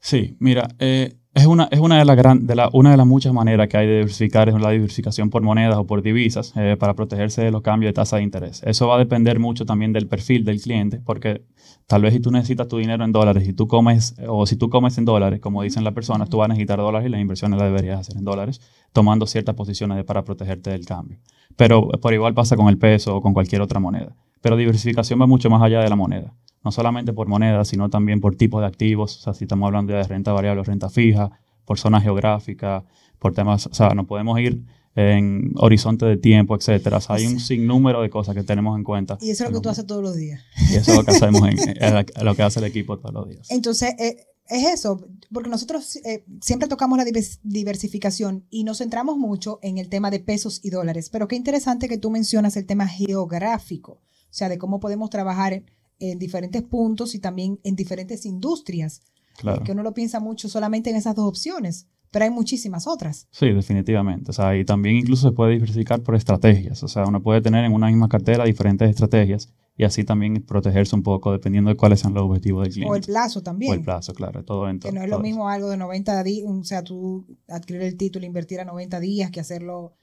Sí, 0.00 0.36
mira, 0.40 0.68
eh, 0.80 1.14
es, 1.32 1.46
una, 1.46 1.68
es 1.70 1.78
una, 1.78 1.96
de 1.96 2.04
las 2.04 2.16
gran, 2.16 2.44
de 2.44 2.56
la, 2.56 2.68
una 2.72 2.90
de 2.90 2.96
las 2.96 3.06
muchas 3.06 3.32
maneras 3.32 3.68
que 3.68 3.76
hay 3.76 3.86
de 3.86 3.92
diversificar, 3.98 4.48
es 4.48 4.54
la 4.56 4.70
diversificación 4.70 5.30
por 5.30 5.42
monedas 5.42 5.76
o 5.76 5.86
por 5.86 6.02
divisas 6.02 6.52
eh, 6.56 6.76
para 6.76 6.94
protegerse 6.94 7.42
de 7.42 7.52
los 7.52 7.62
cambios 7.62 7.90
de 7.90 7.94
tasa 7.94 8.16
de 8.16 8.24
interés. 8.24 8.62
Eso 8.64 8.88
va 8.88 8.96
a 8.96 8.98
depender 8.98 9.38
mucho 9.38 9.64
también 9.64 9.92
del 9.92 10.08
perfil 10.08 10.44
del 10.44 10.60
cliente, 10.60 11.00
porque 11.04 11.44
tal 11.86 12.02
vez 12.02 12.14
si 12.14 12.20
tú 12.20 12.30
necesitas 12.30 12.68
tu 12.68 12.78
dinero 12.78 13.04
en 13.04 13.12
dólares 13.12 13.46
y 13.46 13.52
tú 13.52 13.68
comes, 13.68 14.14
o 14.26 14.46
si 14.46 14.56
tú 14.56 14.70
comes 14.70 14.96
en 14.98 15.04
dólares, 15.04 15.40
como 15.40 15.62
dicen 15.62 15.84
las 15.84 15.94
personas, 15.94 16.28
tú 16.28 16.38
vas 16.38 16.46
a 16.46 16.48
necesitar 16.48 16.78
dólares 16.78 17.08
y 17.08 17.10
las 17.10 17.20
inversiones 17.20 17.58
las 17.58 17.68
deberías 17.68 18.00
hacer 18.00 18.16
en 18.16 18.24
dólares, 18.24 18.60
tomando 18.92 19.26
ciertas 19.26 19.54
posiciones 19.54 20.02
para 20.04 20.24
protegerte 20.24 20.70
del 20.70 20.86
cambio. 20.86 21.18
Pero 21.56 21.88
por 21.88 22.12
igual 22.14 22.34
pasa 22.34 22.56
con 22.56 22.68
el 22.68 22.78
peso 22.78 23.16
o 23.16 23.22
con 23.22 23.34
cualquier 23.34 23.62
otra 23.62 23.80
moneda. 23.80 24.16
Pero 24.40 24.56
diversificación 24.56 25.20
va 25.20 25.26
mucho 25.26 25.50
más 25.50 25.62
allá 25.62 25.80
de 25.80 25.88
la 25.88 25.96
moneda 25.96 26.34
no 26.64 26.70
solamente 26.70 27.12
por 27.12 27.28
moneda, 27.28 27.64
sino 27.64 27.90
también 27.90 28.20
por 28.20 28.36
tipo 28.36 28.60
de 28.60 28.66
activos, 28.66 29.18
o 29.18 29.20
sea, 29.20 29.34
si 29.34 29.44
estamos 29.44 29.66
hablando 29.66 29.92
de 29.92 30.02
renta 30.04 30.32
variable 30.32 30.60
o 30.60 30.64
renta 30.64 30.88
fija, 30.88 31.30
por 31.64 31.78
zona 31.78 32.00
geográfica, 32.00 32.84
por 33.18 33.32
temas, 33.34 33.66
o 33.66 33.74
sea, 33.74 33.90
no 33.90 34.06
podemos 34.06 34.38
ir 34.40 34.62
en 34.94 35.52
horizonte 35.56 36.06
de 36.06 36.16
tiempo, 36.16 36.56
etcétera. 36.56 36.98
O 36.98 37.00
sea, 37.00 37.16
hay 37.16 37.26
un 37.26 37.40
sinnúmero 37.40 38.02
de 38.02 38.10
cosas 38.10 38.34
que 38.34 38.42
tenemos 38.42 38.76
en 38.76 38.84
cuenta. 38.84 39.18
Y 39.20 39.30
eso 39.30 39.44
es 39.44 39.50
lo 39.50 39.58
que 39.58 39.62
tú 39.62 39.68
haces 39.68 39.86
todos 39.86 40.02
los 40.02 40.16
días. 40.16 40.40
Y 40.70 40.76
eso 40.76 40.92
es 40.92 40.96
lo 40.98 41.04
que 41.04 41.10
hacemos, 41.12 41.42
en, 41.48 42.06
lo 42.24 42.34
que 42.34 42.42
hace 42.42 42.60
el 42.60 42.66
equipo 42.66 42.98
todos 42.98 43.14
los 43.14 43.28
días. 43.28 43.50
Entonces, 43.50 43.94
eh, 43.98 44.26
es 44.48 44.66
eso, 44.66 45.06
porque 45.32 45.48
nosotros 45.48 45.96
eh, 46.04 46.24
siempre 46.40 46.68
tocamos 46.68 46.98
la 46.98 47.04
diversificación 47.42 48.44
y 48.50 48.64
nos 48.64 48.78
centramos 48.78 49.16
mucho 49.16 49.58
en 49.62 49.78
el 49.78 49.88
tema 49.88 50.10
de 50.10 50.20
pesos 50.20 50.60
y 50.62 50.70
dólares, 50.70 51.08
pero 51.10 51.28
qué 51.28 51.36
interesante 51.36 51.88
que 51.88 51.96
tú 51.96 52.10
mencionas 52.10 52.56
el 52.56 52.66
tema 52.66 52.86
geográfico, 52.86 53.92
o 53.92 54.34
sea, 54.34 54.48
de 54.48 54.58
cómo 54.58 54.80
podemos 54.80 55.08
trabajar 55.08 55.52
en 55.54 55.64
en 56.10 56.18
diferentes 56.18 56.62
puntos 56.62 57.14
y 57.14 57.20
también 57.20 57.60
en 57.62 57.76
diferentes 57.76 58.26
industrias. 58.26 59.02
Claro. 59.36 59.58
Porque 59.58 59.72
uno 59.72 59.82
lo 59.82 59.94
piensa 59.94 60.20
mucho 60.20 60.48
solamente 60.48 60.90
en 60.90 60.96
esas 60.96 61.14
dos 61.14 61.26
opciones, 61.26 61.86
pero 62.12 62.26
hay 62.26 62.30
muchísimas 62.30 62.86
otras. 62.86 63.26
Sí, 63.30 63.50
definitivamente. 63.50 64.30
O 64.30 64.34
sea, 64.34 64.56
y 64.56 64.64
también 64.64 64.96
incluso 64.96 65.28
se 65.28 65.34
puede 65.34 65.52
diversificar 65.52 66.02
por 66.02 66.14
estrategias. 66.14 66.82
O 66.82 66.88
sea, 66.88 67.04
uno 67.04 67.22
puede 67.22 67.40
tener 67.40 67.64
en 67.64 67.72
una 67.72 67.88
misma 67.88 68.08
cartera 68.08 68.44
diferentes 68.44 68.88
estrategias 68.88 69.52
y 69.76 69.84
así 69.84 70.04
también 70.04 70.42
protegerse 70.42 70.94
un 70.94 71.02
poco 71.02 71.32
dependiendo 71.32 71.70
de 71.70 71.76
cuáles 71.76 72.00
sean 72.00 72.12
los 72.12 72.24
objetivos 72.24 72.64
del 72.64 72.72
cliente. 72.72 72.92
O 72.92 72.94
el 72.94 73.02
plazo 73.02 73.42
también. 73.42 73.72
O 73.72 73.74
el 73.74 73.80
plazo, 73.80 74.12
claro, 74.12 74.44
todo 74.44 74.68
en 74.68 74.78
Que 74.78 74.92
no 74.92 75.02
es 75.02 75.08
lo 75.08 75.18
mismo 75.18 75.48
algo 75.48 75.70
de 75.70 75.78
90 75.78 76.22
días, 76.22 76.46
o 76.46 76.62
sea, 76.64 76.84
tú 76.84 77.26
adquirir 77.48 77.82
el 77.82 77.96
título, 77.96 78.26
invertir 78.26 78.60
a 78.60 78.66
90 78.66 79.00
días 79.00 79.30
que 79.30 79.40
hacerlo 79.40 79.94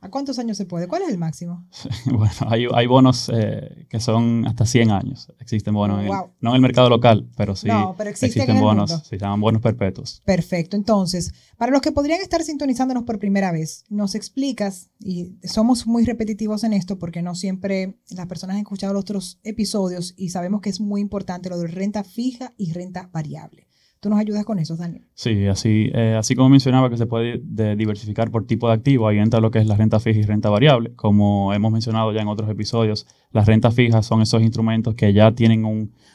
¿A 0.00 0.10
cuántos 0.10 0.38
años 0.38 0.56
se 0.56 0.66
puede? 0.66 0.88
¿Cuál 0.88 1.02
es 1.02 1.08
el 1.08 1.18
máximo? 1.18 1.66
bueno, 2.06 2.34
hay, 2.48 2.66
hay 2.72 2.86
bonos 2.86 3.30
eh, 3.32 3.86
que 3.88 4.00
son 4.00 4.46
hasta 4.46 4.66
100 4.66 4.90
años. 4.90 5.32
Existen 5.38 5.74
bonos, 5.74 6.04
no 6.40 6.50
en 6.50 6.54
el 6.54 6.60
mercado 6.60 6.88
local, 6.88 7.28
pero 7.36 7.56
sí 7.56 7.68
no, 7.68 7.94
pero 7.96 8.10
existen, 8.10 8.60
bonos, 8.60 9.02
se 9.04 9.18
llaman 9.18 9.40
bonos 9.40 9.62
perpetuos. 9.62 10.22
Perfecto. 10.24 10.76
Entonces, 10.76 11.32
para 11.56 11.72
los 11.72 11.80
que 11.80 11.92
podrían 11.92 12.20
estar 12.20 12.42
sintonizándonos 12.42 13.04
por 13.04 13.18
primera 13.18 13.52
vez, 13.52 13.84
nos 13.88 14.14
explicas, 14.14 14.90
y 14.98 15.36
somos 15.44 15.86
muy 15.86 16.04
repetitivos 16.04 16.64
en 16.64 16.72
esto 16.72 16.98
porque 16.98 17.22
no 17.22 17.34
siempre 17.34 17.98
las 18.10 18.26
personas 18.26 18.54
han 18.54 18.62
escuchado 18.62 18.92
los 18.92 19.02
otros 19.02 19.40
episodios 19.42 20.14
y 20.16 20.30
sabemos 20.30 20.60
que 20.60 20.70
es 20.70 20.80
muy 20.80 21.00
importante 21.00 21.48
lo 21.48 21.58
de 21.58 21.68
renta 21.68 22.04
fija 22.04 22.52
y 22.56 22.72
renta 22.72 23.08
variable. 23.12 23.66
¿Tú 24.00 24.10
nos 24.10 24.18
ayudas 24.18 24.44
con 24.44 24.58
eso, 24.58 24.76
Daniel? 24.76 25.06
Sí, 25.14 25.46
así, 25.46 25.90
eh, 25.94 26.16
así 26.18 26.34
como 26.34 26.50
mencionaba 26.50 26.90
que 26.90 26.98
se 26.98 27.06
puede 27.06 27.40
diversificar 27.76 28.30
por 28.30 28.46
tipo 28.46 28.68
de 28.68 28.74
activo, 28.74 29.08
ahí 29.08 29.18
entra 29.18 29.40
lo 29.40 29.50
que 29.50 29.58
es 29.58 29.66
la 29.66 29.74
renta 29.74 30.00
fija 30.00 30.20
y 30.20 30.22
renta 30.22 30.50
variable. 30.50 30.94
Como 30.94 31.54
hemos 31.54 31.72
mencionado 31.72 32.12
ya 32.12 32.20
en 32.20 32.28
otros 32.28 32.50
episodios, 32.50 33.06
las 33.32 33.46
rentas 33.46 33.74
fijas 33.74 34.04
son 34.04 34.20
esos 34.20 34.42
instrumentos 34.42 34.94
que 34.94 35.14
ya 35.14 35.34
tienen 35.34 35.64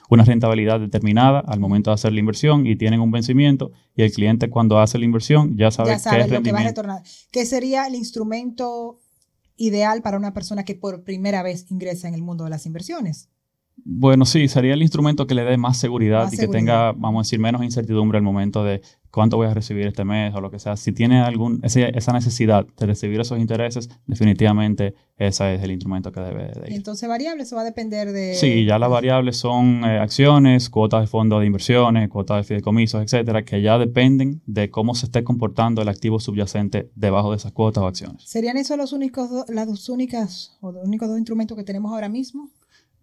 una 0.09 0.23
rentabilidad 0.23 0.79
determinada 0.79 1.39
al 1.39 1.59
momento 1.59 1.89
de 1.89 1.95
hacer 1.95 2.13
la 2.13 2.19
inversión 2.19 2.67
y 2.67 2.75
tienen 2.75 2.99
un 2.99 3.09
vencimiento 3.09 3.71
y 3.95 4.03
el 4.03 4.11
cliente 4.11 4.49
cuando 4.49 4.79
hace 4.79 4.99
la 4.99 5.05
inversión 5.05 5.57
ya 5.57 5.71
sabe, 5.71 5.89
qué 5.89 6.21
es 6.21 6.29
lo 6.29 6.43
que 6.43 6.51
va 6.51 6.59
a 6.59 6.63
retornar. 6.63 7.01
¿Qué 7.31 7.45
sería 7.47 7.87
el 7.87 7.95
instrumento 7.95 8.99
ideal 9.57 10.03
para 10.03 10.17
una 10.17 10.33
persona 10.33 10.63
que 10.63 10.75
por 10.75 11.03
primera 11.03 11.41
vez 11.41 11.65
ingresa 11.71 12.07
en 12.07 12.13
el 12.13 12.21
mundo 12.21 12.43
de 12.43 12.51
las 12.51 12.67
inversiones? 12.67 13.30
Bueno, 13.83 14.25
sí, 14.25 14.47
sería 14.47 14.73
el 14.73 14.81
instrumento 14.81 15.27
que 15.27 15.35
le 15.35 15.43
dé 15.43 15.57
más 15.57 15.77
seguridad 15.77 16.31
y 16.31 16.37
que 16.37 16.47
tenga, 16.47 16.91
vamos 16.91 17.19
a 17.19 17.23
decir, 17.25 17.39
menos 17.39 17.63
incertidumbre 17.63 18.17
al 18.17 18.23
momento 18.23 18.63
de 18.63 18.81
cuánto 19.11 19.37
voy 19.37 19.47
a 19.47 19.53
recibir 19.53 19.87
este 19.87 20.05
mes 20.05 20.33
o 20.33 20.41
lo 20.41 20.49
que 20.49 20.59
sea. 20.59 20.77
Si 20.77 20.91
tiene 20.91 21.19
algún, 21.21 21.59
esa 21.63 22.13
necesidad 22.13 22.65
de 22.77 22.85
recibir 22.85 23.19
esos 23.19 23.39
intereses, 23.39 23.89
definitivamente 24.07 24.95
ese 25.17 25.55
es 25.55 25.63
el 25.63 25.71
instrumento 25.71 26.11
que 26.11 26.21
debe 26.21 26.47
de 26.47 26.69
ir. 26.69 26.75
Entonces, 26.75 27.07
variable, 27.07 27.43
eso 27.43 27.55
va 27.55 27.61
a 27.61 27.65
depender 27.65 28.11
de... 28.11 28.35
Sí, 28.35 28.65
ya 28.65 28.79
las 28.79 28.89
variables 28.89 29.37
son 29.37 29.83
eh, 29.83 29.99
acciones, 29.99 30.69
cuotas 30.69 31.01
de 31.01 31.07
fondos 31.07 31.41
de 31.41 31.47
inversiones, 31.47 32.09
cuotas 32.09 32.37
de 32.37 32.43
fideicomisos, 32.43 33.03
etcétera, 33.03 33.43
que 33.43 33.61
ya 33.61 33.77
dependen 33.77 34.41
de 34.45 34.69
cómo 34.69 34.95
se 34.95 35.07
esté 35.07 35.23
comportando 35.23 35.81
el 35.81 35.89
activo 35.89 36.19
subyacente 36.19 36.89
debajo 36.95 37.31
de 37.31 37.37
esas 37.37 37.51
cuotas 37.51 37.83
o 37.83 37.87
acciones. 37.87 38.23
¿Serían 38.25 38.57
esos 38.57 38.77
los 38.77 38.93
únicos, 38.93 39.29
las 39.49 39.67
dos 39.67 39.89
únicas 39.89 40.57
o 40.61 40.71
los 40.71 40.85
únicos 40.85 41.09
dos 41.09 41.17
instrumentos 41.17 41.57
que 41.57 41.63
tenemos 41.63 41.91
ahora 41.91 42.09
mismo? 42.09 42.49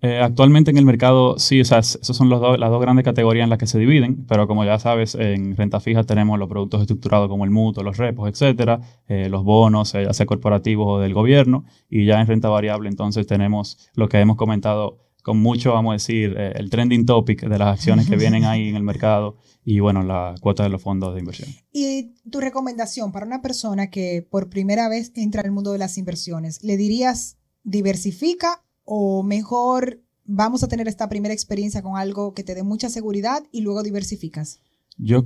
Eh, 0.00 0.20
actualmente 0.22 0.70
en 0.70 0.76
el 0.76 0.84
mercado, 0.84 1.38
sí, 1.38 1.60
o 1.60 1.64
sea, 1.64 1.78
esas 1.78 2.16
son 2.16 2.28
los 2.28 2.58
las 2.58 2.70
dos 2.70 2.80
grandes 2.80 3.04
categorías 3.04 3.44
en 3.44 3.50
las 3.50 3.58
que 3.58 3.66
se 3.66 3.78
dividen, 3.78 4.24
pero 4.28 4.46
como 4.46 4.64
ya 4.64 4.78
sabes, 4.78 5.16
en 5.16 5.56
renta 5.56 5.80
fija 5.80 6.04
tenemos 6.04 6.38
los 6.38 6.48
productos 6.48 6.82
estructurados 6.82 7.28
como 7.28 7.44
el 7.44 7.50
mutuo, 7.50 7.82
los 7.82 7.96
repos, 7.96 8.28
etcétera, 8.28 8.80
eh, 9.08 9.28
los 9.28 9.42
bonos, 9.42 9.94
eh, 9.94 10.04
ya 10.04 10.12
sea 10.12 10.26
corporativos 10.26 10.86
o 10.86 11.00
del 11.00 11.14
gobierno, 11.14 11.64
y 11.90 12.06
ya 12.06 12.20
en 12.20 12.28
renta 12.28 12.48
variable 12.48 12.88
entonces 12.88 13.26
tenemos 13.26 13.90
lo 13.94 14.08
que 14.08 14.20
hemos 14.20 14.36
comentado 14.36 14.98
con 15.24 15.40
mucho, 15.40 15.72
vamos 15.72 15.90
a 15.90 15.94
decir, 15.94 16.34
el 16.38 16.70
trending 16.70 17.04
topic 17.04 17.46
de 17.46 17.58
las 17.58 17.68
acciones 17.68 18.08
que 18.08 18.16
vienen 18.16 18.44
ahí 18.44 18.68
en 18.68 18.76
el 18.76 18.82
mercado 18.82 19.36
y 19.62 19.80
bueno, 19.80 20.02
la 20.02 20.34
cuota 20.40 20.62
de 20.62 20.70
los 20.70 20.80
fondos 20.80 21.12
de 21.12 21.20
inversión. 21.20 21.50
Y 21.70 22.14
tu 22.30 22.40
recomendación 22.40 23.12
para 23.12 23.26
una 23.26 23.42
persona 23.42 23.90
que 23.90 24.26
por 24.30 24.48
primera 24.48 24.88
vez 24.88 25.12
entra 25.16 25.42
al 25.42 25.50
mundo 25.50 25.72
de 25.72 25.78
las 25.78 25.98
inversiones, 25.98 26.62
¿le 26.62 26.78
dirías 26.78 27.36
diversifica 27.64 28.62
o 28.90 29.22
mejor 29.22 30.00
vamos 30.24 30.62
a 30.62 30.68
tener 30.68 30.88
esta 30.88 31.08
primera 31.10 31.34
experiencia 31.34 31.82
con 31.82 31.98
algo 31.98 32.32
que 32.32 32.42
te 32.42 32.54
dé 32.54 32.62
mucha 32.62 32.88
seguridad 32.88 33.44
y 33.52 33.60
luego 33.60 33.82
diversificas? 33.82 34.60
Yo, 34.96 35.24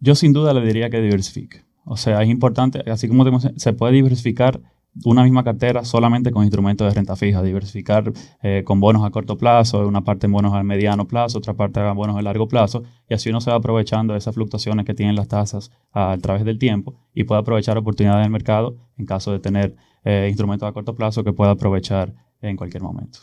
yo 0.00 0.14
sin 0.14 0.32
duda 0.32 0.54
le 0.54 0.66
diría 0.66 0.88
que 0.88 1.02
diversifique. 1.02 1.64
O 1.84 1.98
sea, 1.98 2.22
es 2.22 2.30
importante, 2.30 2.82
así 2.90 3.06
como 3.06 3.24
se 3.40 3.72
puede 3.74 3.92
diversificar 3.92 4.60
una 5.04 5.22
misma 5.22 5.42
cartera 5.42 5.84
solamente 5.84 6.30
con 6.30 6.44
instrumentos 6.44 6.86
de 6.86 6.94
renta 6.94 7.16
fija, 7.16 7.42
diversificar 7.42 8.12
eh, 8.42 8.62
con 8.64 8.80
bonos 8.80 9.04
a 9.04 9.10
corto 9.10 9.36
plazo, 9.36 9.86
una 9.86 10.02
parte 10.02 10.26
en 10.26 10.32
bonos 10.32 10.54
al 10.54 10.64
mediano 10.64 11.06
plazo, 11.06 11.38
otra 11.38 11.54
parte 11.54 11.80
en 11.80 11.94
bonos 11.94 12.16
a 12.16 12.22
largo 12.22 12.48
plazo, 12.48 12.84
y 13.08 13.14
así 13.14 13.28
uno 13.28 13.40
se 13.40 13.50
va 13.50 13.56
aprovechando 13.56 14.14
de 14.14 14.18
esas 14.18 14.34
fluctuaciones 14.34 14.86
que 14.86 14.94
tienen 14.94 15.16
las 15.16 15.28
tasas 15.28 15.72
a, 15.92 16.16
través 16.22 16.44
del 16.44 16.58
tiempo 16.58 16.94
y 17.12 17.24
puede 17.24 17.40
aprovechar 17.40 17.76
oportunidades 17.76 18.24
del 18.24 18.30
mercado 18.30 18.76
en 18.96 19.04
caso 19.04 19.32
de 19.32 19.40
tener 19.40 19.76
eh, 20.04 20.26
instrumentos 20.28 20.68
a 20.68 20.72
corto 20.72 20.94
plazo 20.94 21.24
que 21.24 21.32
pueda 21.32 21.50
aprovechar 21.50 22.14
en 22.48 22.56
cualquier 22.56 22.82
momento. 22.82 23.20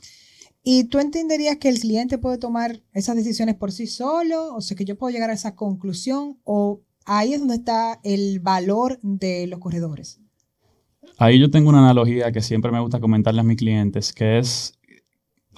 ¿Y 0.64 0.86
tú 0.86 1.00
entenderías 1.00 1.58
que 1.58 1.70
el 1.70 1.80
cliente 1.80 2.18
puede 2.18 2.38
tomar 2.38 2.82
esas 2.94 3.16
decisiones 3.16 3.56
por 3.56 3.72
sí 3.72 3.88
solo? 3.88 4.56
O 4.56 4.62
sea, 4.62 4.78
que 4.78 4.86
yo 4.86 4.98
puedo 4.98 5.12
llegar 5.12 5.32
a 5.32 5.34
esa 5.34 5.56
conclusión 5.56 6.40
o 6.44 6.82
ahí 7.06 7.34
es 7.34 7.40
donde 7.40 7.56
está 7.56 8.00
el 8.04 8.40
valor 8.40 9.00
de 9.02 9.48
los 9.48 9.60
corredores. 9.60 10.20
Ahí 11.18 11.40
yo 11.40 11.50
tengo 11.50 11.70
una 11.70 11.80
analogía 11.80 12.32
que 12.32 12.42
siempre 12.42 12.72
me 12.72 12.80
gusta 12.80 13.00
comentarle 13.00 13.42
a 13.42 13.44
mis 13.44 13.58
clientes, 13.58 14.14
que 14.14 14.38
es 14.38 14.80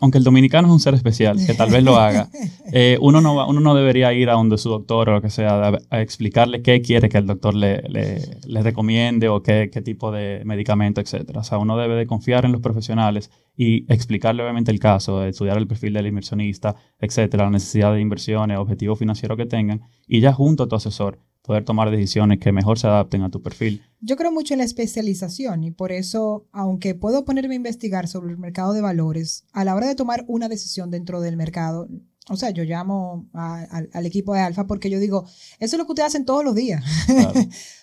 aunque 0.03 0.17
el 0.17 0.25
dominicano 0.25 0.67
es 0.67 0.74
un 0.74 0.81
ser 0.81 0.95
especial, 0.95 1.38
que 1.45 1.53
tal 1.53 1.72
vez 1.72 1.81
lo 1.81 1.95
haga, 1.95 2.27
eh, 2.74 2.98
uno, 3.00 3.22
no 3.22 3.48
uno 3.48 3.62
no 3.62 3.74
debería 3.74 4.12
ir 4.12 4.29
a 4.29 4.33
donde 4.33 4.57
su 4.57 4.69
doctor 4.69 5.07
o 5.07 5.13
lo 5.13 5.22
que 5.22 5.29
sea 5.29 5.79
a, 5.89 6.01
explicarle 6.01 6.62
qué 6.62 6.81
quiere 6.81 7.07
que 7.07 7.17
el 7.17 7.25
doctor 7.25 7.53
le, 7.53 7.81
le, 7.88 8.62
recomiende 8.62 9.29
o 9.29 9.41
qué, 9.41 9.69
qué, 9.72 9.81
tipo 9.81 10.12
de 10.12 10.41
medicamento, 10.43 11.00
etc. 11.00 11.38
O 11.38 11.43
sea, 11.43 11.57
uno 11.57 11.77
debe 11.77 11.95
de 11.95 12.05
confiar 12.05 12.43
en 12.43 12.51
los 12.51 12.60
profesionales 12.60 13.31
y 13.55 13.89
explicarle 13.91 14.43
obviamente 14.43 14.72
el 14.72 14.79
caso, 14.79 15.24
estudiar 15.24 15.57
el 15.57 15.67
perfil 15.67 15.93
del 15.93 16.07
inversionista, 16.07 16.75
etc., 17.00 17.36
la 17.36 17.50
necesidad 17.50 17.93
de 17.93 18.01
inversiones, 18.01 18.57
objetivos 18.57 19.00
financieros 19.00 19.38
que 19.38 19.45
tengan, 19.45 19.83
y 20.05 20.19
ya 20.19 20.33
junto 20.33 20.63
a 20.63 20.67
tu 20.67 20.75
asesor 20.75 21.19
poder 21.43 21.63
tomar 21.63 21.91
decisiones 21.91 22.39
que 22.39 22.51
mejor 22.51 22.79
se 22.79 22.88
adapten 22.88 23.21
a 23.21 23.29
tu 23.29 23.41
perfil. 23.41 23.83
Yo 24.00 24.15
creo 24.15 24.31
mucho 24.31 24.53
en 24.53 24.59
la 24.59 24.63
especialización 24.63 25.63
y 25.63 25.71
por 25.71 25.91
eso, 25.91 26.47
aunque 26.51 26.95
puedo 26.95 27.25
ponerme 27.25 27.53
a 27.53 27.57
investigar 27.57 28.07
sobre 28.07 28.31
el 28.31 28.38
mercado 28.38 28.73
de 28.73 28.81
valores, 28.81 29.45
a 29.51 29.63
la 29.63 29.75
hora 29.75 29.88
de 29.88 29.95
tomar 29.95 30.25
una 30.27 30.50
decisión 30.50 30.89
dentro 30.89 31.21
del 31.21 31.38
mercado, 31.38 31.89
o 32.29 32.38
sea, 32.38 32.51
yo 32.51 32.63
llamo 32.63 33.29
al 33.33 34.05
equipo 34.05 34.33
de 34.33 34.39
Alfa 34.39 34.65
porque 34.65 34.89
yo 34.89 35.00
digo, 35.00 35.25
eso 35.59 35.75
es 35.75 35.77
lo 35.77 35.85
que 35.85 35.91
ustedes 35.91 36.07
hacen 36.07 36.25
todos 36.25 36.45
los 36.45 36.55
días. 36.55 36.81
o 37.09 37.33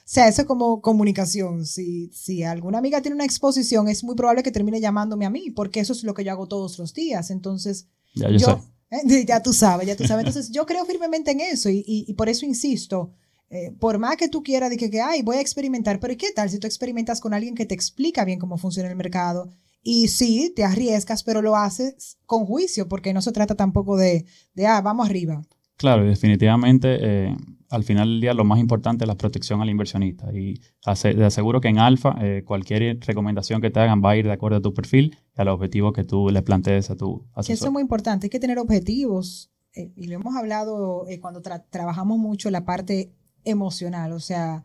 sea, 0.06 0.28
eso 0.28 0.42
es 0.42 0.48
como 0.48 0.80
comunicación. 0.80 1.66
Si, 1.66 2.10
si 2.14 2.42
alguna 2.42 2.78
amiga 2.78 3.02
tiene 3.02 3.16
una 3.16 3.26
exposición, 3.26 3.88
es 3.88 4.02
muy 4.02 4.14
probable 4.14 4.42
que 4.42 4.50
termine 4.50 4.80
llamándome 4.80 5.26
a 5.26 5.30
mí, 5.30 5.50
porque 5.50 5.80
eso 5.80 5.92
es 5.92 6.04
lo 6.04 6.14
que 6.14 6.24
yo 6.24 6.32
hago 6.32 6.48
todos 6.48 6.78
los 6.78 6.94
días. 6.94 7.30
Entonces, 7.30 7.88
ya, 8.14 8.30
yo, 8.30 8.64
¿eh? 8.90 9.24
ya 9.28 9.42
tú 9.42 9.52
sabes, 9.52 9.86
ya 9.86 9.96
tú 9.96 10.06
sabes. 10.06 10.26
Entonces, 10.26 10.50
yo 10.50 10.64
creo 10.64 10.86
firmemente 10.86 11.32
en 11.32 11.40
eso 11.40 11.68
y, 11.68 11.84
y, 11.86 12.14
por 12.14 12.30
eso 12.30 12.46
insisto. 12.46 13.12
Eh, 13.50 13.72
por 13.78 13.98
más 13.98 14.16
que 14.16 14.28
tú 14.28 14.42
quieras 14.42 14.70
de 14.70 14.76
que, 14.76 14.90
que, 14.90 15.00
ay, 15.00 15.22
voy 15.22 15.36
a 15.36 15.40
experimentar, 15.40 15.98
pero 15.98 16.16
¿qué 16.16 16.30
tal 16.34 16.48
si 16.48 16.58
tú 16.58 16.66
experimentas 16.66 17.20
con 17.20 17.34
alguien 17.34 17.56
que 17.56 17.66
te 17.66 17.74
explica 17.74 18.24
bien 18.24 18.38
cómo 18.38 18.56
funciona 18.56 18.88
el 18.88 18.96
mercado 18.96 19.50
y 19.82 20.08
sí, 20.08 20.52
te 20.54 20.64
arriesgas, 20.64 21.22
pero 21.22 21.42
lo 21.42 21.56
haces 21.56 22.18
con 22.26 22.44
juicio, 22.44 22.88
porque 22.88 23.12
no 23.12 23.22
se 23.22 23.32
trata 23.32 23.54
tampoco 23.54 23.96
de, 23.96 24.26
de 24.54 24.66
ah, 24.66 24.80
vamos 24.82 25.08
arriba. 25.08 25.42
Claro, 25.76 26.04
definitivamente, 26.04 26.98
eh, 27.00 27.36
al 27.70 27.84
final 27.84 28.08
del 28.08 28.20
día 28.20 28.34
lo 28.34 28.44
más 28.44 28.60
importante 28.60 29.04
es 29.04 29.08
la 29.08 29.16
protección 29.16 29.62
al 29.62 29.70
inversionista. 29.70 30.30
Y 30.32 30.60
te 30.82 31.24
aseguro 31.24 31.62
que 31.62 31.68
en 31.68 31.78
Alfa, 31.78 32.16
eh, 32.20 32.42
cualquier 32.44 33.00
recomendación 33.00 33.62
que 33.62 33.70
te 33.70 33.80
hagan 33.80 34.02
va 34.04 34.10
a 34.10 34.16
ir 34.16 34.26
de 34.26 34.32
acuerdo 34.32 34.58
a 34.58 34.62
tu 34.62 34.74
perfil 34.74 35.16
y 35.34 35.40
a 35.40 35.44
los 35.44 35.54
objetivos 35.54 35.94
que 35.94 36.04
tú 36.04 36.28
le 36.28 36.42
plantees 36.42 36.90
a 36.90 36.96
tu 36.96 37.26
asesor. 37.32 37.54
Eso 37.54 37.66
es 37.66 37.72
muy 37.72 37.80
importante, 37.80 38.26
hay 38.26 38.30
que 38.30 38.40
tener 38.40 38.58
objetivos. 38.58 39.50
Eh, 39.74 39.92
y 39.96 40.08
lo 40.08 40.16
hemos 40.16 40.36
hablado 40.36 41.06
cuando 41.22 41.40
trabajamos 41.40 42.18
mucho 42.18 42.50
la 42.50 42.66
parte 42.66 43.14
emocional, 43.44 44.12
o 44.12 44.20
sea, 44.20 44.64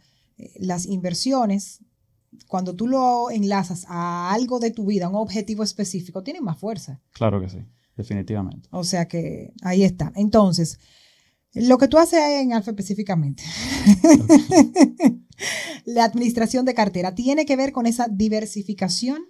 las 0.58 0.86
inversiones 0.86 1.82
cuando 2.48 2.76
tú 2.76 2.88
lo 2.88 3.30
enlazas 3.30 3.86
a 3.88 4.34
algo 4.34 4.60
de 4.60 4.72
tu 4.72 4.86
vida, 4.86 5.06
a 5.06 5.10
un 5.10 5.16
objetivo 5.16 5.64
específico, 5.64 6.24
tiene 6.24 6.42
más 6.42 6.58
fuerza. 6.58 7.02
Claro 7.14 7.42
que 7.42 7.50
sí, 7.50 7.60
definitivamente. 7.96 8.68
O 8.72 8.84
sea 8.84 9.08
que 9.08 9.54
ahí 9.62 9.84
está. 9.84 10.12
Entonces, 10.16 10.80
lo 11.54 11.78
que 11.78 11.88
tú 11.88 11.98
haces 11.98 12.20
en 12.20 12.54
Alfa 12.54 12.72
específicamente, 12.72 13.44
la 15.86 16.04
administración 16.04 16.66
de 16.66 16.74
cartera, 16.74 17.16
¿tiene 17.16 17.46
que 17.46 17.56
ver 17.56 17.72
con 17.72 17.86
esa 17.86 18.08
diversificación? 18.10 19.26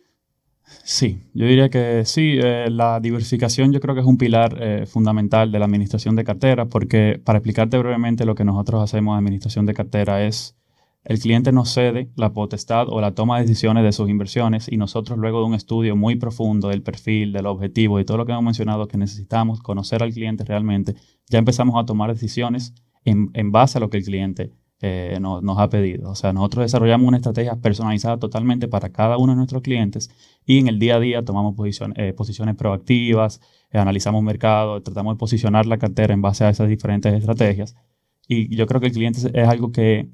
Sí, 0.84 1.24
yo 1.34 1.46
diría 1.46 1.70
que 1.70 2.04
sí. 2.06 2.38
Eh, 2.42 2.70
la 2.70 3.00
diversificación 3.00 3.72
yo 3.72 3.80
creo 3.80 3.96
que 3.96 4.02
es 4.02 4.08
un 4.08 4.18
pilar 4.18 4.58
eh, 4.60 4.86
fundamental 4.86 5.52
de 5.52 5.60
la 5.60 5.66
administración 5.66 6.16
de 6.16 6.24
cartera, 6.24 6.66
porque 6.66 7.22
para 7.24 7.40
explicarte 7.40 7.78
brevemente 7.78 8.26
lo 8.26 8.36
que 8.36 8.46
nosotros 8.46 8.84
hacemos 8.84 9.14
en 9.14 9.20
administración 9.20 9.66
de 9.66 9.74
cartera 9.74 10.26
es 10.26 10.56
el 11.06 11.20
cliente 11.20 11.52
nos 11.52 11.70
cede 11.70 12.10
la 12.16 12.34
potestad 12.34 12.90
o 12.90 13.00
la 13.00 13.14
toma 13.14 13.38
de 13.38 13.44
decisiones 13.44 13.84
de 13.84 13.92
sus 13.92 14.10
inversiones 14.10 14.68
y 14.72 14.78
nosotros 14.78 15.20
luego 15.20 15.40
de 15.40 15.46
un 15.46 15.54
estudio 15.54 15.96
muy 15.96 16.16
profundo 16.16 16.70
del 16.70 16.82
perfil, 16.82 17.32
del 17.32 17.46
objetivo 17.46 18.00
y 18.00 18.06
todo 18.06 18.18
lo 18.18 18.26
que 18.26 18.32
hemos 18.32 18.44
mencionado 18.44 18.88
que 18.88 18.98
necesitamos 18.98 19.62
conocer 19.62 20.02
al 20.02 20.12
cliente 20.12 20.44
realmente, 20.44 20.96
ya 21.30 21.38
empezamos 21.38 21.76
a 21.82 21.86
tomar 21.86 22.12
decisiones 22.12 22.74
en, 23.04 23.52
base 23.52 23.78
a 23.78 23.82
lo 23.82 23.92
que 23.92 23.98
el 23.98 24.04
cliente 24.04 24.52
eh, 24.82 25.18
nos 25.20 25.60
ha 25.60 25.70
pedido. 25.70 26.10
O 26.10 26.16
sea, 26.16 26.34
nosotros 26.34 26.66
desarrollamos 26.66 27.08
una 27.08 27.18
estrategia 27.18 27.56
personalizada 27.56 28.18
totalmente 28.18 28.68
para 28.68 28.90
cada 28.90 29.18
uno 29.18 29.34
de 29.34 29.38
nuestros 29.38 29.62
clientes 29.62 30.10
y 30.46 30.60
en 30.60 30.68
el 30.68 30.80
día 30.80 30.96
a 30.96 31.00
día 31.00 31.24
tomamos 31.24 31.56
eh, 31.96 32.14
posiciones 32.14 32.56
proactivas, 32.56 33.42
eh, 33.72 33.78
analizamos 33.78 34.24
mercado, 34.24 34.82
tratamos 34.84 35.16
de 35.16 35.20
posicionar 35.20 35.66
la 35.66 35.78
cartera 35.78 36.14
en 36.14 36.22
base 36.22 36.44
a 36.46 36.50
esas 36.50 36.70
diferentes 36.70 37.14
estrategias. 37.14 37.76
Y 38.28 38.56
yo 38.56 38.66
creo 38.68 38.82
que 38.82 38.88
el 38.88 38.94
cliente 38.94 39.20
es 39.34 39.48
algo 39.48 39.72
que 39.72 40.10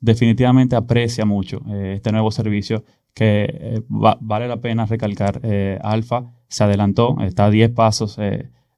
definitivamente 0.00 0.76
aprecia 0.76 1.24
mucho 1.24 1.60
eh, 1.68 1.94
este 1.96 2.12
nuevo 2.12 2.30
servicio 2.30 2.84
que 3.14 3.46
eh, 3.50 3.82
vale 3.88 4.46
la 4.46 4.60
pena 4.60 4.86
recalcar. 4.86 5.40
Eh, 5.42 5.78
Alfa 5.82 6.32
se 6.48 6.64
adelantó, 6.64 7.16
está 7.20 7.46
a 7.46 7.50
10 7.50 7.70
pasos 7.70 8.18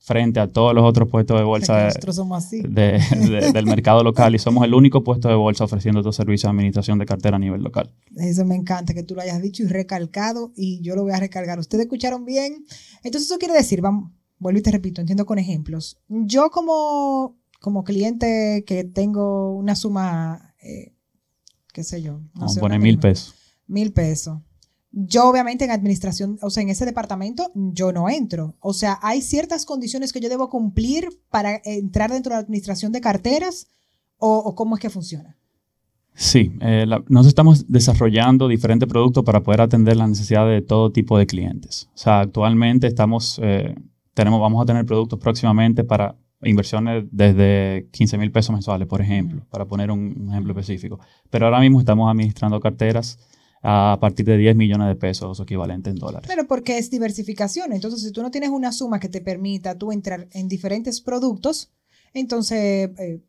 frente 0.01 0.41
a 0.41 0.49
todos 0.49 0.75
los 0.75 0.83
otros 0.85 1.09
puestos 1.09 1.39
de 1.39 1.45
bolsa 1.45 1.89
del 2.65 3.67
mercado 3.67 4.03
local 4.03 4.35
y 4.35 4.39
somos 4.39 4.65
el 4.65 4.75
único 4.75 5.05
puesto 5.05 5.29
de 5.29 5.35
bolsa 5.35 5.65
ofreciendo 5.65 6.01
estos 6.01 6.17
servicios 6.17 6.51
de 6.51 6.57
administración 6.57 6.99
de 6.99 7.07
cartera 7.07 7.37
a 7.37 7.39
nivel 7.39 7.63
local. 7.63 7.95
Eso 8.17 8.45
me 8.45 8.57
encanta 8.57 8.95
que 8.95 9.03
tú 9.03 9.15
lo 9.15 9.21
hayas 9.21 9.41
dicho 9.41 9.63
y 9.63 9.67
recalcado 9.67 10.53
y 10.57 10.81
yo 10.83 10.97
lo 10.97 11.03
voy 11.03 11.13
a 11.13 11.21
recargar. 11.21 11.59
¿Ustedes 11.59 11.85
escucharon 11.85 12.25
bien? 12.25 12.65
Entonces 13.05 13.31
eso 13.31 13.39
quiere 13.39 13.55
decir, 13.55 13.81
vamos, 13.83 14.11
vuelvo 14.39 14.59
y 14.59 14.63
te 14.63 14.73
repito, 14.73 15.01
entiendo 15.01 15.27
con 15.27 15.39
ejemplos. 15.39 15.99
Yo 16.09 16.51
como, 16.51 17.37
como 17.61 17.85
cliente 17.85 18.65
que 18.67 18.85
tengo 18.85 19.55
una 19.55 19.77
suma 19.77 20.55
qué 21.73 21.85
sé 21.85 22.03
yo. 22.03 22.21
Vamos 22.35 22.57
a 22.57 22.61
poner 22.61 22.81
mil 22.81 22.99
pesos. 22.99 23.35
Mil 23.67 23.93
pesos. 23.93 24.39
Yo 24.93 25.29
obviamente 25.29 25.65
en 25.65 25.71
administración, 25.71 26.39
o 26.43 26.51
sea, 26.51 26.63
en 26.63 26.69
ese 26.69 26.85
departamento 26.85 27.53
yo 27.55 27.93
no 27.93 28.09
entro. 28.09 28.55
O 28.61 28.73
sea, 28.73 28.99
hay 29.03 29.23
ciertas 29.23 29.65
condiciones 29.65 30.13
que 30.13 30.21
yo 30.21 30.29
debo 30.29 30.49
cumplir 30.49 31.09
para 31.31 31.61
entrar 31.65 32.11
dentro 32.11 32.31
de 32.31 32.37
la 32.37 32.43
administración 32.43 32.91
de 32.93 33.01
carteras 33.01 33.69
o, 34.19 34.55
cómo 34.55 34.75
es 34.75 34.81
que 34.81 34.91
funciona. 34.91 35.37
Sí, 36.15 36.53
eh, 36.61 36.85
nosotros 36.87 37.29
estamos 37.29 37.71
desarrollando 37.71 38.49
diferentes 38.49 38.89
productos 38.89 39.25
para 39.25 39.43
poder 39.43 39.63
atender 39.63 39.97
las 39.97 40.09
necesidades 40.09 40.61
de 40.61 40.67
todo 40.67 40.93
tipo 40.93 41.17
de 41.17 41.27
clientes. 41.27 41.89
O 41.95 41.99
sea, 41.99 42.21
actualmente 42.21 42.87
estamos, 42.87 43.41
eh, 43.43 43.75
tenemos, 44.13 44.41
vamos 44.41 44.63
a 44.63 44.67
tener 44.67 44.85
productos 44.85 45.19
próximamente 45.19 45.85
para 45.85 46.17
inversiones 46.43 47.05
desde 47.11 47.89
15 47.93 48.19
mil 48.19 48.33
pesos 48.33 48.53
mensuales, 48.53 48.89
por 48.89 49.01
ejemplo, 49.01 49.45
para 49.51 49.67
poner 49.67 49.91
un, 49.91 50.29
ejemplo 50.31 50.53
específico. 50.53 50.99
Pero 51.31 51.47
ahora 51.47 51.61
mismo 51.61 51.81
estamos 51.81 52.11
administrando 52.11 52.61
carteras 52.61 53.19
a 53.63 53.99
partir 54.01 54.25
de 54.27 54.39
10 54.39 54.57
millones 54.57 54.89
de 54.89 54.95
pesos 54.95 55.39
o 55.39 55.43
equivalente 55.43 55.91
en 55.91 55.97
dólares. 55.97 56.27
Pero 56.29 56.47
porque 56.47 56.79
es 56.79 56.91
diversificación. 56.91 57.73
Entonces, 57.73 58.03
si 58.03 58.13
tú 58.13 58.23
no 58.23 58.31
tienes 58.31 58.51
una 58.51 58.73
suma 58.73 59.01
que 59.01 59.09
te 59.09 59.21
permita 59.21 59.77
tú 59.77 59.93
entrar 59.93 60.29
en 60.33 60.49
diferentes 60.49 61.01
productos, 61.01 61.71
entonces 62.13 62.91
eh, 62.99 63.21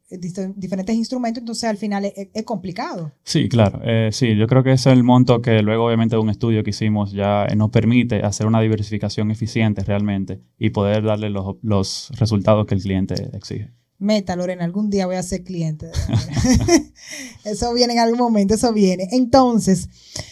diferentes 0.55 0.95
instrumentos, 0.95 1.41
entonces 1.41 1.69
al 1.69 1.77
final 1.77 2.05
es, 2.05 2.43
complicado. 2.43 3.11
Sí, 3.23 3.47
claro, 3.47 3.79
eh, 3.83 4.09
sí, 4.11 4.35
yo 4.35 4.47
creo 4.47 4.63
que 4.63 4.71
ese 4.71 4.89
es 4.89 4.97
el 4.97 5.03
monto 5.03 5.41
que 5.41 5.61
luego 5.61 5.85
obviamente 5.85 6.15
de 6.15 6.21
un 6.21 6.29
estudio 6.29 6.63
que 6.63 6.71
hicimos 6.71 7.11
ya 7.11 7.45
nos 7.55 7.69
permite 7.69 8.21
hacer 8.23 8.47
una 8.47 8.59
diversificación 8.59 9.29
eficiente 9.29 9.83
realmente 9.83 10.41
y 10.57 10.71
poder 10.71 11.03
darle 11.03 11.29
los, 11.29 11.57
los 11.61 12.11
resultados 12.17 12.65
que 12.65 12.75
el 12.75 12.81
cliente 12.81 13.29
exige. 13.33 13.69
Meta, 14.01 14.35
Lorena, 14.35 14.65
algún 14.65 14.89
día 14.89 15.05
voy 15.05 15.15
a 15.15 15.21
ser 15.21 15.43
cliente. 15.43 15.91
eso 17.45 17.71
viene 17.71 17.93
en 17.93 17.99
algún 17.99 18.17
momento, 18.17 18.55
eso 18.55 18.73
viene. 18.73 19.07
Entonces, 19.11 19.89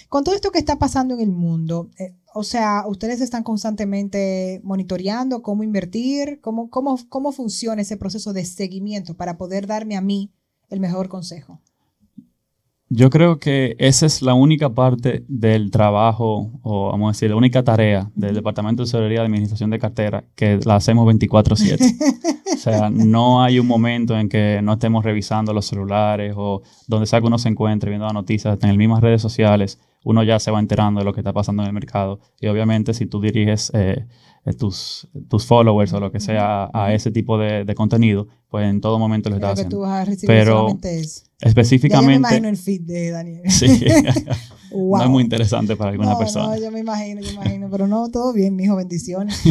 con 0.09 0.23
todo 0.23 0.33
esto 0.33 0.51
que 0.51 0.57
está 0.57 0.79
pasando 0.79 1.13
en 1.13 1.19
el 1.19 1.29
mundo, 1.29 1.91
eh, 1.99 2.15
o 2.33 2.43
sea, 2.43 2.85
ustedes 2.87 3.21
están 3.21 3.43
constantemente 3.43 4.59
monitoreando 4.63 5.43
cómo 5.43 5.63
invertir, 5.63 6.39
cómo, 6.41 6.71
cómo, 6.71 6.97
cómo 7.09 7.31
funciona 7.31 7.83
ese 7.83 7.95
proceso 7.95 8.33
de 8.33 8.43
seguimiento 8.43 9.13
para 9.13 9.37
poder 9.37 9.67
darme 9.67 9.95
a 9.95 10.01
mí 10.01 10.31
el 10.69 10.79
mejor 10.79 11.07
consejo. 11.07 11.61
Yo 12.91 13.11
creo 13.11 13.37
que 13.37 13.75
esa 13.77 14.07
es 14.07 14.23
la 14.23 14.33
única 14.33 14.73
parte 14.73 15.23
del 15.27 15.69
trabajo, 15.69 16.59
o 16.63 16.89
vamos 16.89 17.09
a 17.09 17.11
decir, 17.11 17.29
la 17.29 17.35
única 17.35 17.63
tarea 17.63 18.11
del 18.15 18.33
Departamento 18.33 18.81
de 18.81 18.87
Tesorería 18.87 19.19
de 19.19 19.25
Administración 19.25 19.69
de 19.69 19.77
Cartera 19.77 20.25
que 20.35 20.59
la 20.65 20.77
hacemos 20.77 21.05
24/7. 21.05 22.38
o 22.59 22.61
sea, 22.61 22.89
no 22.89 23.41
hay 23.41 23.57
un 23.57 23.67
momento 23.67 24.17
en 24.17 24.27
que 24.27 24.59
no 24.61 24.73
estemos 24.73 25.05
revisando 25.05 25.53
los 25.53 25.65
celulares 25.65 26.33
o 26.35 26.61
donde 26.87 27.05
sea 27.05 27.21
que 27.21 27.27
uno 27.27 27.37
se 27.37 27.47
encuentre 27.47 27.89
viendo 27.89 28.05
las 28.05 28.13
noticias, 28.13 28.59
en 28.61 28.67
las 28.67 28.77
mismas 28.77 29.01
redes 29.01 29.21
sociales, 29.21 29.79
uno 30.03 30.23
ya 30.23 30.39
se 30.39 30.51
va 30.51 30.59
enterando 30.59 30.99
de 30.99 31.05
lo 31.05 31.13
que 31.13 31.21
está 31.21 31.31
pasando 31.31 31.63
en 31.63 31.67
el 31.67 31.73
mercado. 31.73 32.19
Y 32.41 32.47
obviamente 32.47 32.93
si 32.93 33.05
tú 33.05 33.21
diriges 33.21 33.71
eh, 33.73 34.05
tus, 34.57 35.07
tus 35.29 35.45
followers 35.45 35.93
o 35.93 36.01
lo 36.01 36.11
que 36.11 36.19
sea 36.19 36.69
a, 36.73 36.93
ese 36.93 37.11
tipo 37.11 37.37
de, 37.37 37.73
contenido, 37.75 38.27
pues 38.49 38.67
en 38.67 38.81
todo 38.81 38.99
momento 38.99 39.29
lo 39.29 39.37
estás 39.37 39.53
haciendo. 39.53 39.77
Tú 39.77 39.81
vas 39.83 40.01
a 40.01 40.05
recibir 40.05 40.27
Pero 40.27 40.77
específicamente... 41.39 42.05
Ya 42.05 42.07
me 42.07 42.15
imagino 42.15 42.49
el 42.49 42.57
feed 42.57 42.81
de 42.81 43.11
Daniel. 43.11 43.49
Sí. 43.49 43.85
No 44.71 45.01
es 45.01 45.09
muy 45.09 45.23
interesante 45.23 45.75
para 45.75 45.89
alguna 45.89 46.15
persona. 46.15 46.49
No, 46.49 46.61
yo 46.61 46.71
me 46.71 46.79
imagino, 46.79 47.21
yo 47.21 47.27
me 47.29 47.33
imagino. 47.33 47.69
Pero 47.71 47.87
no, 47.87 48.09
todo 48.09 48.33
bien, 48.33 48.55
mijo, 48.55 48.75
bendiciones. 48.75 49.41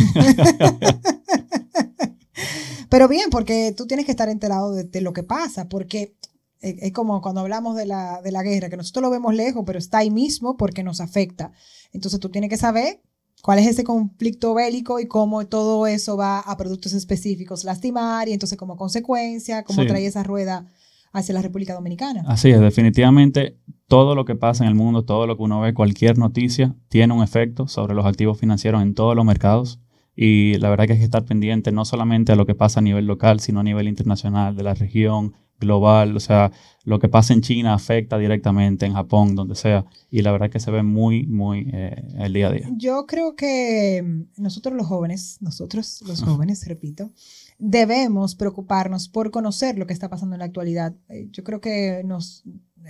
Pero 2.88 3.08
bien, 3.08 3.30
porque 3.30 3.74
tú 3.76 3.86
tienes 3.86 4.06
que 4.06 4.12
estar 4.12 4.28
enterado 4.28 4.72
de, 4.72 5.00
lo 5.00 5.12
que 5.12 5.22
pasa, 5.22 5.68
porque 5.68 6.16
es 6.60 6.92
como 6.92 7.20
cuando 7.20 7.40
hablamos 7.40 7.76
de 7.76 7.86
la, 7.86 8.20
de 8.22 8.32
la, 8.32 8.42
guerra, 8.42 8.68
que 8.68 8.76
nosotros 8.76 9.02
lo 9.02 9.10
vemos 9.10 9.34
lejos, 9.34 9.62
pero 9.66 9.78
está 9.78 9.98
ahí 9.98 10.10
mismo 10.10 10.56
porque 10.56 10.82
nos 10.82 11.00
afecta. 11.00 11.52
Entonces 11.92 12.18
tú 12.18 12.30
tienes 12.30 12.50
que 12.50 12.56
saber 12.56 13.00
cuál 13.42 13.58
es 13.58 13.66
ese 13.66 13.84
conflicto 13.84 14.54
bélico 14.54 15.00
y 15.00 15.06
cómo 15.06 15.46
todo 15.46 15.86
eso 15.86 16.16
va 16.16 16.40
a 16.40 16.56
productos 16.56 16.92
específicos 16.92 17.64
lastimar 17.64 18.28
y 18.28 18.32
entonces 18.32 18.58
como 18.58 18.76
consecuencia, 18.76 19.62
cómo 19.62 19.86
trae 19.86 20.06
esa 20.06 20.22
rueda 20.22 20.66
hacia 21.12 21.34
la 21.34 21.42
República 21.42 21.74
Dominicana. 21.74 22.24
Así 22.26 22.50
es, 22.50 22.60
definitivamente 22.60 23.58
todo 23.86 24.14
lo 24.14 24.24
que 24.24 24.34
pasa 24.34 24.64
en 24.64 24.68
el 24.68 24.74
mundo, 24.74 25.04
todo 25.04 25.26
lo 25.26 25.36
que 25.36 25.42
uno 25.42 25.60
ve, 25.60 25.74
cualquier 25.74 26.18
noticia, 26.18 26.74
tiene 26.88 27.14
un 27.14 27.22
efecto 27.22 27.68
sobre 27.68 27.94
los 27.94 28.04
activos 28.04 28.38
financieros 28.38 28.82
en 28.82 28.94
todos 28.94 29.16
los 29.16 29.24
mercados. 29.24 29.80
Y 30.20 30.58
la 30.58 30.68
verdad 30.68 30.86
que 30.86 30.94
hay 30.94 30.98
que 30.98 31.04
estar 31.04 31.24
pendiente 31.24 31.70
no 31.70 31.84
solamente 31.84 32.32
a 32.32 32.34
lo 32.34 32.44
que 32.44 32.56
pasa 32.56 32.80
a 32.80 32.82
nivel 32.82 33.06
local, 33.06 33.38
sino 33.38 33.60
a 33.60 33.62
nivel 33.62 33.86
internacional, 33.86 34.56
de 34.56 34.64
la 34.64 34.74
región, 34.74 35.32
global, 35.60 36.16
o 36.16 36.20
sea, 36.20 36.50
lo 36.82 36.98
que 36.98 37.08
pasa 37.08 37.34
en 37.34 37.40
China 37.40 37.72
afecta 37.72 38.18
directamente 38.18 38.84
en 38.84 38.94
Japón, 38.94 39.36
donde 39.36 39.54
sea, 39.54 39.84
y 40.10 40.22
la 40.22 40.32
verdad 40.32 40.50
que 40.50 40.58
se 40.58 40.72
ve 40.72 40.82
muy, 40.82 41.24
muy 41.26 41.70
eh, 41.72 42.02
el 42.18 42.32
día 42.32 42.48
a 42.48 42.52
día. 42.52 42.68
Yo 42.76 43.06
creo 43.06 43.36
que 43.36 44.02
mm, 44.02 44.42
nosotros 44.42 44.74
los 44.74 44.88
jóvenes, 44.88 45.38
nosotros 45.40 46.02
los 46.04 46.20
jóvenes, 46.22 46.66
repito, 46.66 47.12
debemos 47.60 48.34
preocuparnos 48.34 49.08
por 49.08 49.30
conocer 49.30 49.78
lo 49.78 49.86
que 49.86 49.92
está 49.92 50.08
pasando 50.08 50.34
en 50.34 50.40
la 50.40 50.46
actualidad. 50.46 50.96
Eh, 51.08 51.28
yo 51.30 51.44
creo 51.44 51.60
que 51.60 52.02
nos, 52.04 52.42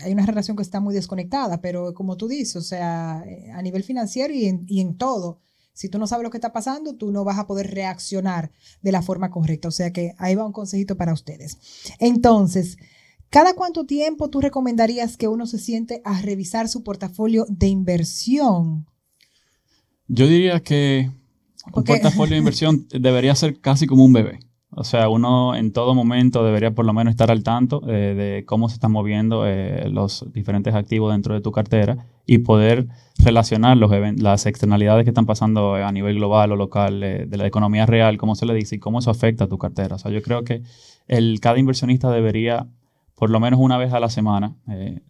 hay 0.02 0.12
una 0.12 0.24
relación 0.24 0.56
que 0.56 0.62
está 0.62 0.80
muy 0.80 0.94
desconectada, 0.94 1.60
pero 1.60 1.92
como 1.92 2.16
tú 2.16 2.26
dices, 2.26 2.56
o 2.56 2.62
sea, 2.62 3.22
eh, 3.26 3.50
a 3.52 3.60
nivel 3.60 3.82
financiero 3.82 4.32
y 4.32 4.46
en, 4.46 4.64
y 4.66 4.80
en 4.80 4.96
todo. 4.96 5.40
Si 5.78 5.88
tú 5.88 6.00
no 6.00 6.08
sabes 6.08 6.24
lo 6.24 6.30
que 6.30 6.38
está 6.38 6.52
pasando, 6.52 6.96
tú 6.96 7.12
no 7.12 7.22
vas 7.22 7.38
a 7.38 7.46
poder 7.46 7.70
reaccionar 7.70 8.50
de 8.82 8.90
la 8.90 9.00
forma 9.00 9.30
correcta. 9.30 9.68
O 9.68 9.70
sea 9.70 9.92
que 9.92 10.12
ahí 10.18 10.34
va 10.34 10.44
un 10.44 10.50
consejito 10.50 10.96
para 10.96 11.12
ustedes. 11.12 11.56
Entonces, 12.00 12.78
¿cada 13.30 13.54
cuánto 13.54 13.86
tiempo 13.86 14.28
tú 14.28 14.40
recomendarías 14.40 15.16
que 15.16 15.28
uno 15.28 15.46
se 15.46 15.60
siente 15.60 16.02
a 16.04 16.20
revisar 16.20 16.68
su 16.68 16.82
portafolio 16.82 17.46
de 17.48 17.68
inversión? 17.68 18.88
Yo 20.08 20.26
diría 20.26 20.58
que 20.58 21.12
un 21.72 21.84
portafolio 21.84 22.32
de 22.32 22.38
inversión 22.38 22.88
debería 22.90 23.36
ser 23.36 23.60
casi 23.60 23.86
como 23.86 24.04
un 24.04 24.12
bebé. 24.12 24.40
O 24.70 24.84
sea, 24.84 25.08
uno 25.08 25.54
en 25.56 25.72
todo 25.72 25.94
momento 25.94 26.44
debería 26.44 26.70
por 26.72 26.84
lo 26.84 26.92
menos 26.92 27.12
estar 27.12 27.30
al 27.30 27.42
tanto 27.42 27.82
eh, 27.88 28.14
de 28.14 28.44
cómo 28.44 28.68
se 28.68 28.74
están 28.74 28.92
moviendo 28.92 29.46
eh, 29.46 29.88
los 29.90 30.26
diferentes 30.32 30.74
activos 30.74 31.10
dentro 31.12 31.34
de 31.34 31.40
tu 31.40 31.52
cartera 31.52 32.06
y 32.26 32.38
poder 32.38 32.86
relacionar 33.18 33.78
los 33.78 33.90
las 34.20 34.44
externalidades 34.46 35.04
que 35.04 35.10
están 35.10 35.24
pasando 35.26 35.74
a 35.74 35.90
nivel 35.90 36.16
global 36.16 36.52
o 36.52 36.56
local 36.56 37.02
eh, 37.02 37.24
de 37.26 37.36
la 37.38 37.46
economía 37.46 37.86
real, 37.86 38.18
como 38.18 38.34
se 38.34 38.44
le 38.46 38.52
dice, 38.54 38.76
y 38.76 38.78
cómo 38.78 38.98
eso 38.98 39.10
afecta 39.10 39.44
a 39.44 39.48
tu 39.48 39.56
cartera. 39.58 39.96
O 39.96 39.98
sea, 39.98 40.10
yo 40.10 40.20
creo 40.22 40.44
que 40.44 40.62
el, 41.08 41.40
cada 41.40 41.58
inversionista 41.58 42.10
debería 42.10 42.66
por 43.14 43.30
lo 43.30 43.40
menos 43.40 43.58
una 43.58 43.78
vez 43.78 43.92
a 43.94 43.98
la 44.00 44.10
semana 44.10 44.54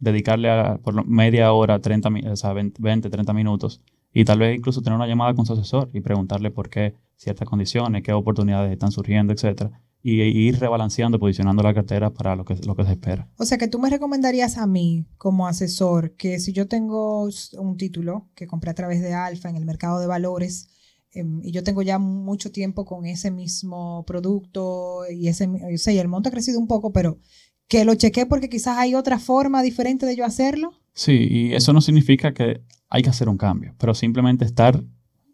dedicarle 0.01 0.51
a, 0.51 0.79
por 0.83 1.07
media 1.07 1.53
hora, 1.53 1.81
30, 1.81 2.09
mi- 2.11 2.27
o 2.27 2.37
sea, 2.37 2.53
20, 2.53 2.81
20, 2.81 3.11
30 3.11 3.33
minutos 3.35 3.83
y 4.15 4.25
tal 4.25 4.39
vez 4.39 4.57
incluso 4.57 4.81
tener 4.83 4.97
una 4.97 5.07
llamada 5.07 5.35
con 5.35 5.45
su 5.45 5.53
asesor 5.53 5.91
y 5.93 6.01
preguntarle 6.01 6.51
por 6.51 6.71
qué 6.71 6.95
ciertas 7.19 7.49
condiciones, 7.49 8.03
qué 8.03 8.13
oportunidades 8.13 8.73
están 8.73 8.93
surgiendo, 8.93 9.33
etcétera, 9.33 9.83
y, 10.03 10.23
y 10.23 10.49
ir 10.49 10.59
rebalanceando, 10.59 11.19
posicionando 11.19 11.63
la 11.63 11.75
cartera 11.75 12.11
para 12.15 12.37
lo 12.37 12.45
que, 12.45 12.55
lo 12.65 12.77
que 12.77 12.85
se 12.85 12.93
espera. 12.93 13.29
O 13.37 13.45
sea 13.45 13.59
que 13.59 13.69
tú 13.69 13.79
me 13.79 13.91
recomendarías 13.91 14.57
a 14.57 14.67
mí 14.67 15.05
como 15.19 15.49
asesor 15.49 16.15
que 16.15 16.39
si 16.39 16.53
yo 16.53 16.69
tengo 16.69 17.29
un 17.59 17.77
título 17.77 18.29
que 18.35 18.47
compré 18.47 18.71
a 18.71 18.75
través 18.75 19.03
de 19.03 19.13
Alfa 19.13 19.51
en 19.51 19.57
el 19.57 19.67
mercado 19.67 19.99
de 19.99 20.07
valores 20.07 20.69
em, 21.11 21.41
y 21.43 21.51
yo 21.51 21.65
tengo 21.65 21.83
ya 21.83 21.99
mucho 21.99 22.53
tiempo 22.53 22.85
con 22.85 23.05
ese 23.05 23.33
mismo 23.33 24.05
producto 24.07 25.01
y 25.11 25.27
ese, 25.27 25.49
o 25.49 25.77
sea, 25.77 25.93
y 25.93 25.99
el 25.99 26.09
monto 26.09 26.29
ha 26.29 26.33
crecido 26.33 26.61
un 26.61 26.69
poco, 26.69 26.93
pero 26.93 27.19
que 27.67 27.85
lo 27.85 27.97
chequé 27.97 28.27
porque 28.27 28.49
quizás 28.49 28.79
hay 28.79 28.95
otra 28.95 29.19
forma 29.19 29.63
diferente 29.63 30.07
de 30.07 30.17
yo 30.17 30.25
hacerlo. 30.25 30.73
Sí, 30.95 31.27
y 31.29 31.55
eso 31.55 31.73
no 31.73 31.81
significa 31.81 32.33
que 32.33 32.63
hay 32.89 33.03
que 33.03 33.11
hacer 33.11 33.29
un 33.29 33.37
cambio, 33.37 33.75
pero 33.79 33.95
simplemente 33.95 34.45
estar 34.45 34.83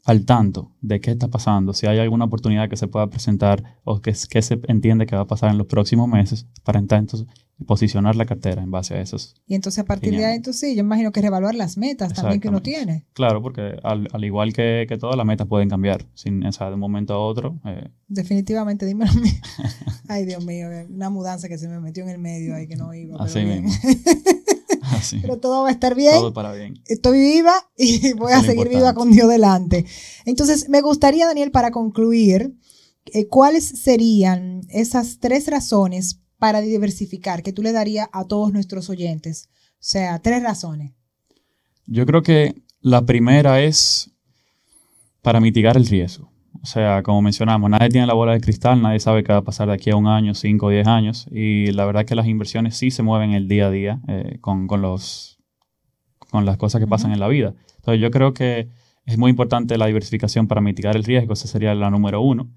al 0.04 0.24
tanto 0.26 0.70
de 0.82 1.00
qué 1.00 1.12
está 1.12 1.28
pasando, 1.28 1.72
si 1.72 1.86
hay 1.86 1.98
alguna 1.98 2.26
oportunidad 2.26 2.68
que 2.68 2.76
se 2.76 2.88
pueda 2.88 3.08
presentar 3.08 3.78
o 3.84 4.00
que, 4.00 4.12
que 4.28 4.42
se 4.42 4.60
entiende 4.68 5.06
que 5.06 5.16
va 5.16 5.22
a 5.22 5.26
pasar 5.26 5.50
en 5.50 5.58
los 5.58 5.66
próximos 5.66 6.08
meses, 6.08 6.46
para 6.62 6.78
entonces 6.78 7.26
posicionar 7.66 8.16
la 8.16 8.26
cartera 8.26 8.62
en 8.62 8.70
base 8.72 8.94
a 8.94 9.00
esos 9.00 9.36
Y 9.46 9.54
entonces 9.54 9.78
a 9.78 9.84
partir 9.84 10.16
de 10.16 10.24
ahí, 10.26 10.34
entonces 10.36 10.60
sí, 10.68 10.74
yo 10.74 10.80
imagino 10.80 11.12
que 11.12 11.22
revaluar 11.22 11.54
las 11.54 11.78
metas 11.78 12.12
también 12.12 12.40
que 12.40 12.48
uno 12.48 12.60
tiene. 12.60 13.06
Claro, 13.12 13.40
porque 13.40 13.76
al, 13.84 14.08
al 14.12 14.24
igual 14.24 14.52
que, 14.52 14.86
que 14.88 14.98
todas 14.98 15.16
las 15.16 15.24
metas 15.24 15.46
pueden 15.46 15.68
cambiar 15.70 16.04
sin, 16.14 16.44
o 16.44 16.52
sea, 16.52 16.66
de 16.68 16.74
un 16.74 16.80
momento 16.80 17.14
a 17.14 17.18
otro. 17.20 17.60
eh, 17.64 17.88
Definitivamente, 18.08 18.84
dímelo 18.86 19.10
a 19.12 19.14
mí. 19.14 19.30
Ay, 20.08 20.26
Dios 20.26 20.44
mío, 20.44 20.66
una 20.90 21.10
mudanza 21.10 21.48
que 21.48 21.56
se 21.56 21.68
me 21.68 21.80
metió 21.80 22.02
en 22.02 22.10
el 22.10 22.18
medio 22.18 22.54
ahí 22.56 22.66
que 22.66 22.76
no 22.76 22.92
iba. 22.92 23.16
así 23.22 23.42
mismo. 23.44 23.70
Pero 25.20 25.38
todo 25.38 25.62
va 25.62 25.68
a 25.68 25.72
estar 25.72 25.94
bien. 25.94 26.14
Todo 26.14 26.32
para 26.32 26.52
bien. 26.52 26.80
estoy 26.86 27.20
viva 27.20 27.54
y 27.76 28.12
voy 28.16 28.32
Eso 28.32 28.40
a 28.40 28.44
seguir 28.44 28.68
viva 28.68 28.94
con 28.94 29.10
Dios 29.10 29.28
delante. 29.28 29.86
Entonces, 30.24 30.68
me 30.68 30.80
gustaría, 30.80 31.26
Daniel, 31.26 31.50
para 31.50 31.70
concluir, 31.70 32.54
eh, 33.06 33.26
¿cuáles 33.28 33.64
serían 33.64 34.62
esas 34.68 35.18
tres 35.20 35.46
razones 35.48 36.20
para 36.38 36.60
diversificar 36.60 37.42
que 37.42 37.52
tú 37.52 37.62
le 37.62 37.72
darías 37.72 38.08
a 38.12 38.24
todos 38.24 38.52
nuestros 38.52 38.90
oyentes? 38.90 39.48
O 39.74 39.86
sea, 39.86 40.18
tres 40.20 40.42
razones. 40.42 40.92
Yo 41.86 42.06
creo 42.06 42.22
que 42.22 42.62
la 42.80 43.04
primera 43.04 43.62
es 43.62 44.10
para 45.22 45.40
mitigar 45.40 45.76
el 45.76 45.86
riesgo. 45.86 46.33
O 46.64 46.66
sea, 46.66 47.02
como 47.02 47.20
mencionamos, 47.20 47.68
nadie 47.68 47.90
tiene 47.90 48.06
la 48.06 48.14
bola 48.14 48.32
de 48.32 48.40
cristal, 48.40 48.80
nadie 48.80 48.98
sabe 48.98 49.22
qué 49.22 49.34
va 49.34 49.40
a 49.40 49.44
pasar 49.44 49.68
de 49.68 49.74
aquí 49.74 49.90
a 49.90 49.96
un 49.96 50.06
año, 50.06 50.32
cinco 50.32 50.66
o 50.66 50.70
diez 50.70 50.86
años. 50.86 51.26
Y 51.30 51.70
la 51.72 51.84
verdad 51.84 52.06
que 52.06 52.14
las 52.14 52.26
inversiones 52.26 52.74
sí 52.74 52.90
se 52.90 53.02
mueven 53.02 53.32
el 53.32 53.48
día 53.48 53.66
a 53.66 53.70
día 53.70 54.00
eh, 54.08 54.38
con, 54.40 54.66
con 54.66 54.80
los, 54.80 55.38
con 56.30 56.46
las 56.46 56.56
cosas 56.56 56.80
que 56.80 56.86
pasan 56.86 57.12
en 57.12 57.20
la 57.20 57.28
vida. 57.28 57.52
Entonces 57.76 58.00
yo 58.00 58.10
creo 58.10 58.32
que 58.32 58.70
es 59.04 59.18
muy 59.18 59.28
importante 59.28 59.76
la 59.76 59.84
diversificación 59.84 60.48
para 60.48 60.62
mitigar 60.62 60.96
el 60.96 61.04
riesgo, 61.04 61.34
esa 61.34 61.48
sería 61.48 61.74
la 61.74 61.90
número 61.90 62.22
uno. 62.22 62.48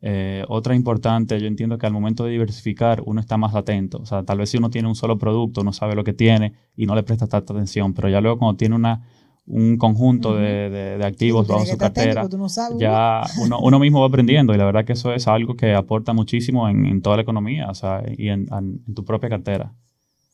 Eh, 0.00 0.44
otra 0.46 0.76
importante, 0.76 1.40
yo 1.40 1.48
entiendo 1.48 1.76
que 1.76 1.86
al 1.86 1.92
momento 1.92 2.24
de 2.24 2.30
diversificar 2.30 3.02
uno 3.04 3.20
está 3.20 3.36
más 3.36 3.56
atento. 3.56 3.98
O 3.98 4.06
sea, 4.06 4.22
tal 4.22 4.38
vez 4.38 4.50
si 4.50 4.58
uno 4.58 4.70
tiene 4.70 4.86
un 4.86 4.94
solo 4.94 5.18
producto, 5.18 5.64
no 5.64 5.72
sabe 5.72 5.96
lo 5.96 6.04
que 6.04 6.12
tiene 6.12 6.52
y 6.76 6.86
no 6.86 6.94
le 6.94 7.02
presta 7.02 7.26
tanta 7.26 7.52
atención, 7.52 7.94
pero 7.94 8.08
ya 8.08 8.20
luego 8.20 8.38
cuando 8.38 8.56
tiene 8.56 8.76
una, 8.76 9.08
un 9.48 9.76
conjunto 9.78 10.30
Ujú. 10.30 10.38
de, 10.38 10.70
de- 10.70 10.98
de 10.98 11.06
activos 11.06 11.46
bajo 11.46 11.64
su 11.66 11.76
cartera, 11.78 12.28
tú 12.28 12.36
no 12.36 12.48
ya 12.78 13.22
uno, 13.40 13.60
uno 13.60 13.78
mismo 13.78 14.00
va 14.00 14.06
aprendiendo 14.08 14.52
y 14.54 14.58
la 14.58 14.64
verdad 14.64 14.84
que 14.84 14.94
eso 14.94 15.12
es 15.14 15.28
algo 15.28 15.54
que 15.54 15.72
aporta 15.74 16.12
muchísimo 16.12 16.68
en, 16.68 16.84
en 16.86 17.00
toda 17.00 17.16
la 17.16 17.22
economía 17.22 17.68
o 17.70 17.74
sea, 17.74 18.02
y 18.16 18.28
en, 18.28 18.48
en- 18.52 18.82
en 18.88 18.94
tu 18.94 19.04
propia 19.04 19.28
cartera. 19.28 19.72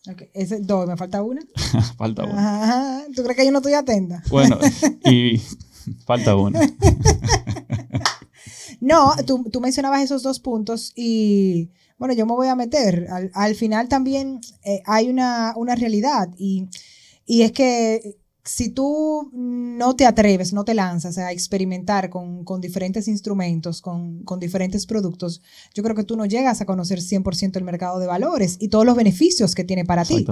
uh, 0.08 0.12
ok, 0.12 0.22
ese, 0.32 0.60
dos, 0.60 0.86
me 0.88 0.96
falta 0.96 1.22
una. 1.22 1.42
falta 1.98 2.24
uno. 2.24 2.32
Ajá, 2.38 3.02
¿Tú 3.14 3.22
crees 3.22 3.36
que 3.36 3.44
yo 3.44 3.52
no 3.52 3.58
estoy 3.58 3.74
atenta? 3.74 4.22
Bueno, 4.30 4.58
y 5.04 5.36
falta 6.06 6.34
uno. 6.34 6.58
No, 8.80 9.12
tú, 9.26 9.44
tú 9.52 9.60
mencionabas 9.60 10.02
esos 10.02 10.22
dos 10.22 10.40
puntos 10.40 10.92
y 10.96 11.70
bueno, 11.98 12.14
yo 12.14 12.26
me 12.26 12.32
voy 12.32 12.48
a 12.48 12.56
meter. 12.56 13.06
Al, 13.10 13.30
al 13.34 13.54
final 13.54 13.88
también 13.88 14.40
eh, 14.64 14.82
hay 14.86 15.08
una, 15.08 15.52
una 15.56 15.74
realidad 15.76 16.28
y, 16.36 16.66
y 17.24 17.42
es 17.42 17.52
que 17.52 18.16
si 18.44 18.70
tú 18.70 19.30
no 19.32 19.94
te 19.94 20.04
atreves, 20.04 20.52
no 20.52 20.64
te 20.64 20.74
lanzas 20.74 21.16
a 21.18 21.30
experimentar 21.30 22.10
con, 22.10 22.44
con 22.44 22.60
diferentes 22.60 23.06
instrumentos, 23.06 23.80
con, 23.80 24.24
con 24.24 24.40
diferentes 24.40 24.86
productos, 24.86 25.42
yo 25.74 25.82
creo 25.82 25.94
que 25.94 26.02
tú 26.04 26.16
no 26.16 26.26
llegas 26.26 26.60
a 26.60 26.66
conocer 26.66 26.98
100% 26.98 27.56
el 27.56 27.64
mercado 27.64 28.00
de 28.00 28.06
valores 28.06 28.56
y 28.60 28.68
todos 28.68 28.84
los 28.84 28.96
beneficios 28.96 29.54
que 29.54 29.64
tiene 29.64 29.84
para 29.84 30.04
ti. 30.04 30.26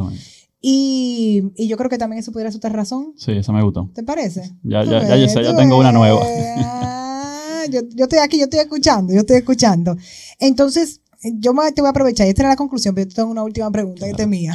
Y, 0.60 1.52
y 1.56 1.68
yo 1.68 1.76
creo 1.76 1.88
que 1.88 1.98
también 1.98 2.20
eso 2.20 2.32
podría 2.32 2.50
ser 2.50 2.58
otra 2.58 2.70
razón. 2.70 3.14
Sí, 3.16 3.32
eso 3.32 3.52
me 3.52 3.62
gustó. 3.62 3.88
¿Te 3.94 4.02
parece? 4.02 4.52
Ya, 4.62 4.84
ya, 4.84 5.02
ya, 5.02 5.16
yo 5.16 5.22
ves, 5.22 5.32
sé, 5.32 5.42
ya 5.42 5.56
tengo 5.56 5.78
una 5.78 5.92
nueva. 5.92 6.20
ves. 6.20 6.54
Ah, 6.58 7.64
yo, 7.70 7.80
yo 7.94 8.04
estoy 8.04 8.18
aquí, 8.18 8.38
yo 8.38 8.44
estoy 8.44 8.60
escuchando, 8.60 9.12
yo 9.14 9.20
estoy 9.20 9.36
escuchando. 9.36 9.96
Entonces, 10.38 11.00
yo 11.22 11.52
te 11.74 11.80
voy 11.80 11.86
a 11.86 11.90
aprovechar, 11.90 12.26
y 12.26 12.30
esta 12.30 12.42
era 12.42 12.48
la 12.50 12.56
conclusión, 12.56 12.94
pero 12.94 13.08
yo 13.08 13.14
tengo 13.14 13.30
una 13.30 13.42
última 13.42 13.70
pregunta 13.70 14.04
que 14.04 14.10
esta 14.10 14.24
es 14.24 14.28
mía. 14.28 14.54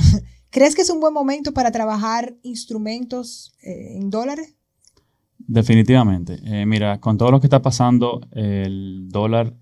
¿Crees 0.56 0.74
que 0.74 0.84
es 0.84 0.90
un 0.90 1.02
buen 1.02 1.14
momento 1.14 1.54
para 1.54 1.70
trabajar 1.70 2.34
instrumentos 2.42 3.54
eh, 3.62 3.98
en 3.98 4.10
dólares? 4.10 4.56
Definitivamente. 5.38 6.40
Eh, 6.46 6.66
mira, 6.66 7.02
con 7.02 7.18
todo 7.18 7.30
lo 7.30 7.42
que 7.42 7.48
está 7.48 7.62
pasando, 7.62 8.22
el 8.32 9.10
dólar 9.10 9.54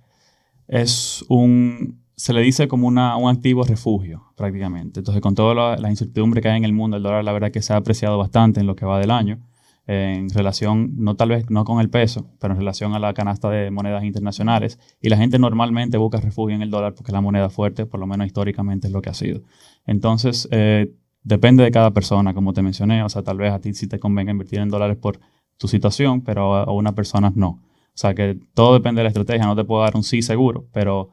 es 0.68 1.26
un, 1.30 2.00
se 2.16 2.32
le 2.32 2.42
dice 2.42 2.68
como 2.68 2.88
una, 2.88 3.18
un 3.18 3.28
activo 3.28 3.64
refugio 3.64 4.22
prácticamente. 4.36 5.00
Entonces, 5.00 5.20
con 5.20 5.34
toda 5.34 5.56
la, 5.56 5.78
la 5.78 5.90
incertidumbre 5.90 6.44
que 6.44 6.50
hay 6.50 6.58
en 6.58 6.66
el 6.66 6.74
mundo, 6.74 6.98
el 6.98 7.02
dólar 7.02 7.24
la 7.24 7.34
verdad 7.34 7.50
que 7.50 7.64
se 7.64 7.74
ha 7.74 7.78
apreciado 7.78 8.20
bastante 8.20 8.60
en 8.60 8.68
lo 8.68 8.76
que 8.76 8.86
va 8.86 9.00
del 9.00 9.10
año, 9.10 9.42
en 9.86 10.30
relación, 10.30 10.94
no 10.98 11.16
tal 11.16 11.30
vez 11.30 11.50
no 11.50 11.66
con 11.66 11.82
el 11.82 11.90
peso, 11.90 12.26
pero 12.40 12.54
en 12.54 12.60
relación 12.60 12.94
a 12.94 13.00
la 13.00 13.14
canasta 13.14 13.50
de 13.50 13.70
monedas 13.70 14.04
internacionales. 14.04 14.80
Y 15.02 15.10
la 15.10 15.18
gente 15.18 15.40
normalmente 15.40 15.98
busca 15.98 16.20
refugio 16.20 16.56
en 16.56 16.62
el 16.62 16.70
dólar 16.70 16.94
porque 16.96 17.12
es 17.12 17.14
la 17.14 17.22
moneda 17.22 17.50
fuerte, 17.50 17.86
por 17.86 18.00
lo 18.00 18.08
menos 18.08 18.28
históricamente 18.28 18.88
es 18.88 18.94
lo 18.94 19.02
que 19.02 19.10
ha 19.10 19.14
sido. 19.14 19.42
Entonces, 19.86 20.48
eh, 20.52 20.94
depende 21.24 21.64
de 21.64 21.72
cada 21.72 21.92
persona, 21.92 22.34
como 22.34 22.54
te 22.54 22.62
mencioné. 22.62 23.04
O 23.04 23.10
sea, 23.10 23.24
tal 23.24 23.38
vez 23.38 23.52
a 23.52 23.60
ti 23.60 23.74
sí 23.74 23.88
te 23.88 24.00
convenga 24.00 24.32
invertir 24.32 24.60
en 24.60 24.70
dólares 24.70 24.98
por 24.98 25.20
tu 25.58 25.68
situación, 25.68 26.22
pero 26.22 26.56
a, 26.56 26.64
a 26.64 26.72
unas 26.72 26.94
personas 26.94 27.36
no. 27.36 27.48
O 27.50 27.96
sea, 27.96 28.14
que 28.14 28.40
todo 28.54 28.74
depende 28.74 29.00
de 29.00 29.04
la 29.04 29.10
estrategia. 29.10 29.46
No 29.46 29.56
te 29.56 29.66
puedo 29.66 29.82
dar 29.82 29.96
un 29.96 30.04
sí 30.04 30.22
seguro, 30.22 30.66
pero 30.72 31.10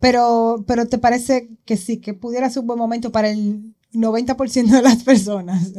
Pero, 0.00 0.64
pero 0.66 0.86
¿te 0.86 0.98
parece 0.98 1.48
que 1.64 1.76
sí, 1.76 1.98
que 1.98 2.12
pudiera 2.12 2.50
ser 2.50 2.60
un 2.60 2.66
buen 2.66 2.78
momento 2.78 3.10
para 3.10 3.30
el 3.30 3.74
90% 3.94 4.70
de 4.70 4.82
las 4.82 5.02
personas? 5.02 5.72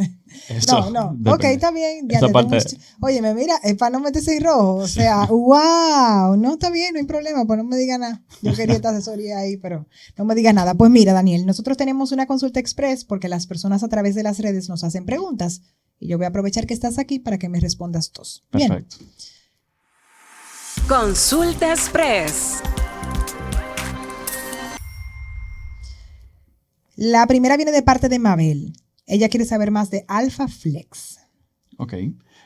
eso 0.50 0.90
no, 0.90 0.90
no. 0.90 1.08
depende. 1.16 1.32
Ok, 1.32 1.44
está 1.46 1.72
bien. 1.72 2.08
Ya 2.10 2.18
Esa 2.18 2.28
te 2.28 2.34
parte- 2.34 2.60
tengo- 2.62 2.84
Óyeme, 3.02 3.34
mira, 3.34 3.56
es 3.64 3.76
para 3.76 3.92
no 3.92 4.00
meterse 4.00 4.36
en 4.38 4.44
rojo. 4.44 4.76
O 4.76 4.88
sea, 4.88 5.26
wow, 5.26 6.36
no 6.38 6.54
está 6.54 6.70
bien, 6.70 6.94
no 6.94 7.00
hay 7.00 7.06
problema, 7.06 7.46
pues 7.46 7.58
no 7.58 7.64
me 7.64 7.78
diga 7.78 7.98
nada. 7.98 8.24
Yo 8.42 8.54
quería 8.56 8.76
esta 8.76 8.90
asesoría 8.90 9.38
ahí, 9.40 9.58
pero 9.58 9.88
no 10.18 10.26
me 10.26 10.36
digas 10.36 10.54
nada. 10.54 10.74
Pues 10.74 10.90
mira, 10.92 11.14
Daniel, 11.14 11.46
nosotros 11.46 11.78
tenemos 11.78 12.12
una 12.12 12.26
consulta 12.26 12.60
express 12.60 13.06
porque 13.06 13.28
las 13.30 13.48
personas 13.48 13.84
a 13.84 13.88
través 13.90 14.16
de 14.16 14.24
las 14.24 14.40
redes 14.40 14.70
nos 14.70 14.84
hacen 14.84 15.06
preguntas. 15.06 15.62
Y 16.00 16.08
yo 16.10 16.18
voy 16.18 16.26
a 16.26 16.30
aprovechar 16.30 16.66
que 16.68 16.74
estás 16.74 16.98
aquí 17.00 17.20
para 17.20 17.38
que 17.38 17.48
me 17.50 17.60
respondas 17.60 18.12
dos. 18.14 18.44
Bien. 18.52 18.68
Perfecto. 18.70 18.98
Consulta 20.88 21.72
Express. 21.72 22.60
La 26.96 27.28
primera 27.28 27.58
viene 27.58 27.72
de 27.72 27.82
parte 27.82 28.10
de 28.10 28.20
Mabel. 28.20 28.74
Ella 29.06 29.30
quiere 29.30 29.46
saber 29.46 29.72
más 29.72 29.92
de 29.92 30.06
Alpha 30.08 30.48
Flex. 30.48 31.20
Ok. 31.78 31.94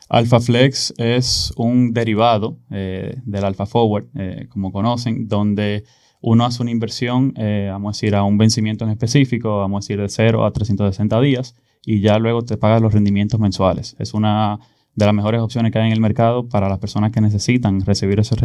Alpha 0.10 0.40
Flex 0.40 0.94
es 0.98 1.54
un 1.56 1.94
derivado 1.94 2.58
eh, 2.72 3.22
del 3.26 3.46
Alpha 3.46 3.68
Forward, 3.68 4.08
eh, 4.16 4.48
como 4.50 4.72
conocen, 4.72 5.28
donde 5.28 5.84
uno 6.22 6.46
hace 6.46 6.64
una 6.64 6.72
inversión, 6.72 7.34
eh, 7.38 7.70
vamos 7.72 7.96
a 7.96 7.98
decir, 7.98 8.16
a 8.16 8.24
un 8.24 8.38
vencimiento 8.38 8.84
en 8.86 8.92
específico, 8.92 9.60
vamos 9.60 9.78
a 9.78 9.84
decir, 9.86 10.02
de 10.02 10.10
0 10.10 10.46
a 10.46 10.52
360 10.52 11.22
días, 11.22 11.56
y 11.86 12.02
ya 12.02 12.18
luego 12.18 12.42
te 12.42 12.58
pagas 12.58 12.82
los 12.82 12.94
rendimientos 12.94 13.40
mensuales. 13.40 13.96
Es 14.00 14.14
una 14.14 14.60
de 14.96 15.06
las 15.06 15.14
mejores 15.14 15.42
opciones 15.42 15.72
que 15.72 15.80
hay 15.80 15.88
en 15.88 15.94
el 15.94 16.02
mercado 16.02 16.50
para 16.50 16.68
las 16.68 16.80
personas 16.80 17.12
que 17.12 17.22
necesitan 17.22 17.82
recibir 17.82 18.20
ese, 18.20 18.36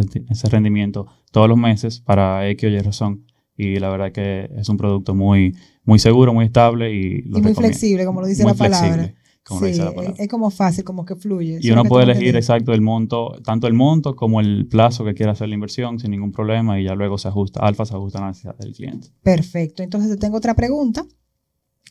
rendimiento 0.51 1.07
todos 1.33 1.49
los 1.49 1.59
meses 1.59 2.01
para 2.01 2.49
X 2.51 2.69
o 2.69 2.73
Y 2.73 2.79
razón. 2.79 3.27
Y 3.57 3.79
la 3.79 3.89
verdad 3.91 4.13
que 4.13 4.51
es 4.57 4.69
un 4.69 4.77
producto 4.77 5.15
muy, 5.15 5.57
muy 5.85 5.99
seguro, 5.99 6.35
muy 6.35 6.47
estable 6.47 6.93
y, 6.93 7.23
muy 7.23 7.55
flexible, 7.55 8.05
como 8.05 8.21
lo 8.21 8.27
dice 8.27 8.45
la 8.45 8.55
palabra. 8.55 9.15
sí, 9.45 9.81
Es 10.19 10.29
como 10.29 10.51
fácil, 10.51 10.85
como 10.85 11.05
que 11.05 11.15
fluye. 11.15 11.59
Y 11.61 11.71
uno 11.71 11.85
puede 11.85 12.05
elegir 12.05 12.35
exacto 12.37 12.73
el 12.73 12.81
monto, 12.81 13.37
tanto 13.45 13.67
el 13.67 13.75
monto 13.75 14.17
como 14.17 14.41
el 14.41 14.67
plazo 14.67 15.05
que 15.05 15.15
quiera 15.15 15.33
hacer 15.33 15.49
la 15.49 15.55
inversión 15.55 16.01
sin 16.01 16.11
ningún 16.11 16.33
problema 16.33 16.81
y 16.81 16.85
ya 16.85 16.95
luego 16.95 17.17
se 17.19 17.29
ajusta, 17.29 17.61
alfa 17.61 17.87
se 17.87 17.95
ajusta 17.95 18.19
a 18.19 18.23
la 18.23 18.29
necesidad 18.29 18.57
del 18.57 18.73
cliente. 18.73 19.09
Perfecto. 19.23 19.83
Entonces 19.83 20.19
tengo 20.19 20.39
otra 20.39 20.55
pregunta. 20.55 21.07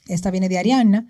Esta 0.07 0.31
viene 0.31 0.49
de 0.49 0.57
Arianna. 0.57 1.07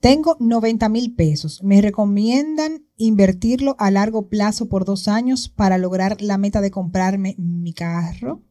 Tengo 0.00 0.36
90 0.38 0.88
mil 0.90 1.14
pesos. 1.16 1.62
¿Me 1.64 1.80
recomiendan 1.80 2.86
invertirlo 2.96 3.74
a 3.80 3.90
largo 3.90 4.28
plazo 4.28 4.68
por 4.68 4.84
dos 4.84 5.08
años 5.08 5.48
para 5.48 5.76
lograr 5.76 6.22
la 6.22 6.38
meta 6.38 6.60
de 6.60 6.70
comprarme 6.70 7.34
mi 7.36 7.72
carro? 7.72 8.42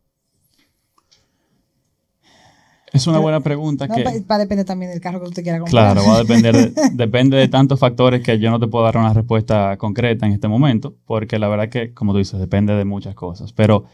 Es 2.97 3.07
una 3.07 3.19
buena 3.19 3.39
pregunta. 3.39 3.87
que, 3.87 4.03
va 4.03 4.35
a 4.35 4.39
depender 4.39 4.65
también 4.65 4.91
del 4.91 5.01
carro 5.01 5.21
que 5.21 5.29
usted 5.29 5.43
quiera 5.43 5.59
comprar. 5.59 5.93
Claro, 5.93 6.07
va 6.07 6.17
a 6.17 6.23
depender, 6.23 6.73
depende 6.93 7.37
de 7.37 7.47
tantos 7.47 7.79
factores 7.79 8.21
que 8.21 8.39
yo 8.39 8.51
no 8.51 8.59
te 8.59 8.67
puedo 8.67 8.83
dar 8.85 8.97
una 8.97 9.13
respuesta 9.13 9.77
concreta 9.77 10.25
en 10.25 10.33
este 10.33 10.47
momento, 10.47 10.95
porque 11.05 11.39
la 11.39 11.47
verdad 11.47 11.69
que, 11.69 11.93
como 11.93 12.11
tú 12.11 12.19
dices, 12.19 12.39
depende 12.39 12.73
de 12.73 12.85
muchas 12.85 13.15
cosas. 13.15 13.53
Pero 13.53 13.85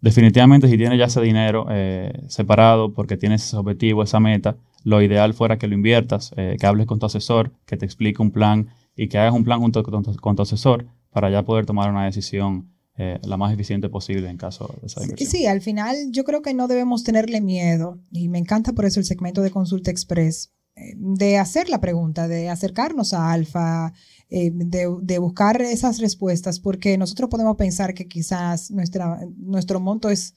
definitivamente 0.00 0.68
si 0.68 0.76
tienes 0.76 0.98
ya 0.98 1.06
ese 1.06 1.20
dinero 1.20 1.66
eh, 1.70 2.12
separado 2.28 2.92
porque 2.92 3.16
tienes 3.16 3.44
ese 3.44 3.56
objetivo, 3.56 4.02
esa 4.02 4.20
meta, 4.20 4.56
lo 4.84 5.02
ideal 5.02 5.34
fuera 5.34 5.58
que 5.58 5.66
lo 5.66 5.74
inviertas, 5.74 6.32
eh, 6.36 6.56
que 6.60 6.66
hables 6.66 6.86
con 6.86 6.98
tu 6.98 7.06
asesor, 7.06 7.52
que 7.66 7.76
te 7.76 7.84
explique 7.84 8.22
un 8.22 8.30
plan 8.30 8.68
y 8.94 9.08
que 9.08 9.18
hagas 9.18 9.34
un 9.34 9.44
plan 9.44 9.60
junto 9.60 9.82
con 9.82 10.36
tu, 10.36 10.42
asesor 10.42 10.86
para 11.10 11.28
ya 11.30 11.42
poder 11.42 11.66
tomar 11.66 11.90
una 11.90 12.04
decisión 12.04 12.68
eh, 12.98 13.18
la 13.24 13.36
más 13.36 13.52
eficiente 13.52 13.88
posible 13.88 14.28
en 14.28 14.36
caso 14.36 14.74
de 14.80 14.86
esa 14.86 15.02
inversión. 15.02 15.30
Sí, 15.30 15.46
al 15.46 15.60
final 15.60 15.96
yo 16.10 16.24
creo 16.24 16.42
que 16.42 16.54
no 16.54 16.68
debemos 16.68 17.04
tenerle 17.04 17.40
miedo 17.40 18.00
y 18.10 18.28
me 18.28 18.38
encanta 18.38 18.72
por 18.72 18.84
eso 18.84 19.00
el 19.00 19.06
segmento 19.06 19.42
de 19.42 19.50
Consulta 19.50 19.90
Express, 19.90 20.52
eh, 20.74 20.94
de 20.96 21.38
hacer 21.38 21.68
la 21.68 21.80
pregunta, 21.80 22.28
de 22.28 22.48
acercarnos 22.48 23.12
a 23.12 23.32
Alfa, 23.32 23.92
de, 24.28 25.18
buscar 25.18 25.62
esas 25.62 25.98
respuestas, 25.98 26.58
porque 26.58 26.98
nosotros 26.98 27.30
podemos 27.30 27.56
pensar 27.56 27.94
que 27.94 28.08
quizás 28.08 28.70
nuestra, 28.70 29.20
nuestro 29.36 29.78
monto 29.78 30.10
es 30.10 30.34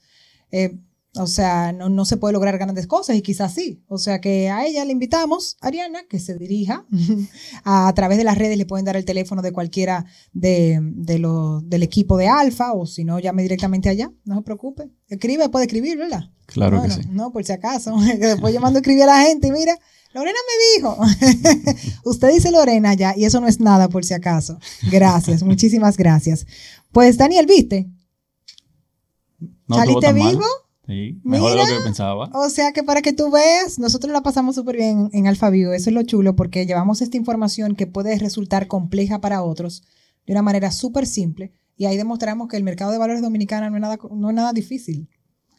o 1.16 1.26
sea, 1.26 1.72
no, 1.72 2.04
se 2.04 2.16
puede 2.16 2.32
lograr 2.32 2.56
grandes 2.56 2.86
cosas 2.86 3.16
y 3.16 3.22
quizás 3.22 3.52
sí. 3.52 3.82
O 3.88 3.98
sea 3.98 4.20
que 4.20 4.48
a 4.48 4.64
ella 4.64 4.84
le 4.84 4.92
invitamos, 4.92 5.56
Ariana, 5.60 6.04
que 6.08 6.20
se 6.20 6.38
dirija 6.38 6.86
a, 7.64 7.92
través 7.94 8.16
de 8.16 8.24
las 8.24 8.38
redes, 8.38 8.56
le 8.56 8.64
pueden 8.64 8.84
dar 8.84 8.96
el 8.96 9.04
teléfono 9.04 9.42
de 9.42 9.52
cualquiera 9.52 10.06
de, 10.32 10.78
del 10.80 11.82
equipo 11.82 12.16
de 12.16 12.28
Alfa 12.28 12.72
o 12.74 12.86
si 12.86 13.04
no, 13.04 13.18
llame 13.18 13.42
directamente 13.42 13.88
allá, 13.88 14.12
no 14.24 14.36
se 14.36 14.42
preocupe. 14.42 14.90
Escribe, 15.08 15.48
puede 15.48 15.64
escribir, 15.64 15.98
¿verdad? 15.98 16.30
Claro 16.46 16.80
que 16.82 16.90
sí. 16.90 17.00
No, 17.10 17.32
por 17.32 17.44
si 17.44 17.52
acaso. 17.52 17.96
Después 18.18 18.54
yo 18.54 18.60
mando 18.60 18.78
a 18.78 18.80
escribir 18.80 19.02
a 19.02 19.06
la 19.06 19.22
gente 19.22 19.48
y 19.48 19.52
mira, 19.52 19.76
Lorena 20.14 20.38
me 20.46 20.76
dijo. 20.76 20.96
Usted 22.04 22.32
dice 22.32 22.52
Lorena 22.52 22.94
ya 22.94 23.16
y 23.16 23.24
eso 23.24 23.40
no 23.40 23.48
es 23.48 23.58
nada 23.58 23.88
por 23.88 24.04
si 24.04 24.14
acaso. 24.14 24.60
Gracias, 24.92 25.42
muchísimas 25.42 25.96
gracias. 25.96 26.46
Pues 26.92 27.16
Daniel, 27.16 27.46
¿viste? 27.46 27.88
No 29.66 29.76
¿Saliste 29.76 30.12
vivo? 30.12 30.44
Mejor 31.22 31.52
de 31.52 31.58
lo 31.58 31.66
que 31.66 31.84
pensaba. 31.84 32.30
O 32.34 32.48
sea 32.48 32.72
que 32.72 32.82
para 32.82 33.02
que 33.02 33.12
tú 33.12 33.30
veas, 33.30 33.78
nosotros 33.78 34.12
la 34.12 34.22
pasamos 34.22 34.54
súper 34.54 34.76
bien 34.76 35.10
en 35.12 35.26
AlphaView. 35.26 35.72
Eso 35.72 35.90
es 35.90 35.94
lo 35.94 36.02
chulo 36.02 36.36
porque 36.36 36.66
llevamos 36.66 37.00
esta 37.02 37.16
información 37.16 37.74
que 37.74 37.86
puede 37.86 38.18
resultar 38.18 38.66
compleja 38.66 39.20
para 39.20 39.42
otros 39.42 39.82
de 40.26 40.32
una 40.32 40.42
manera 40.42 40.70
súper 40.70 41.06
simple. 41.06 41.52
Y 41.76 41.86
ahí 41.86 41.96
demostramos 41.96 42.48
que 42.48 42.56
el 42.56 42.62
mercado 42.62 42.92
de 42.92 42.98
valores 42.98 43.22
dominicano 43.22 43.70
no 43.70 43.76
es 43.76 43.80
nada, 43.80 43.98
no 44.10 44.28
es 44.28 44.34
nada 44.34 44.52
difícil. 44.52 45.08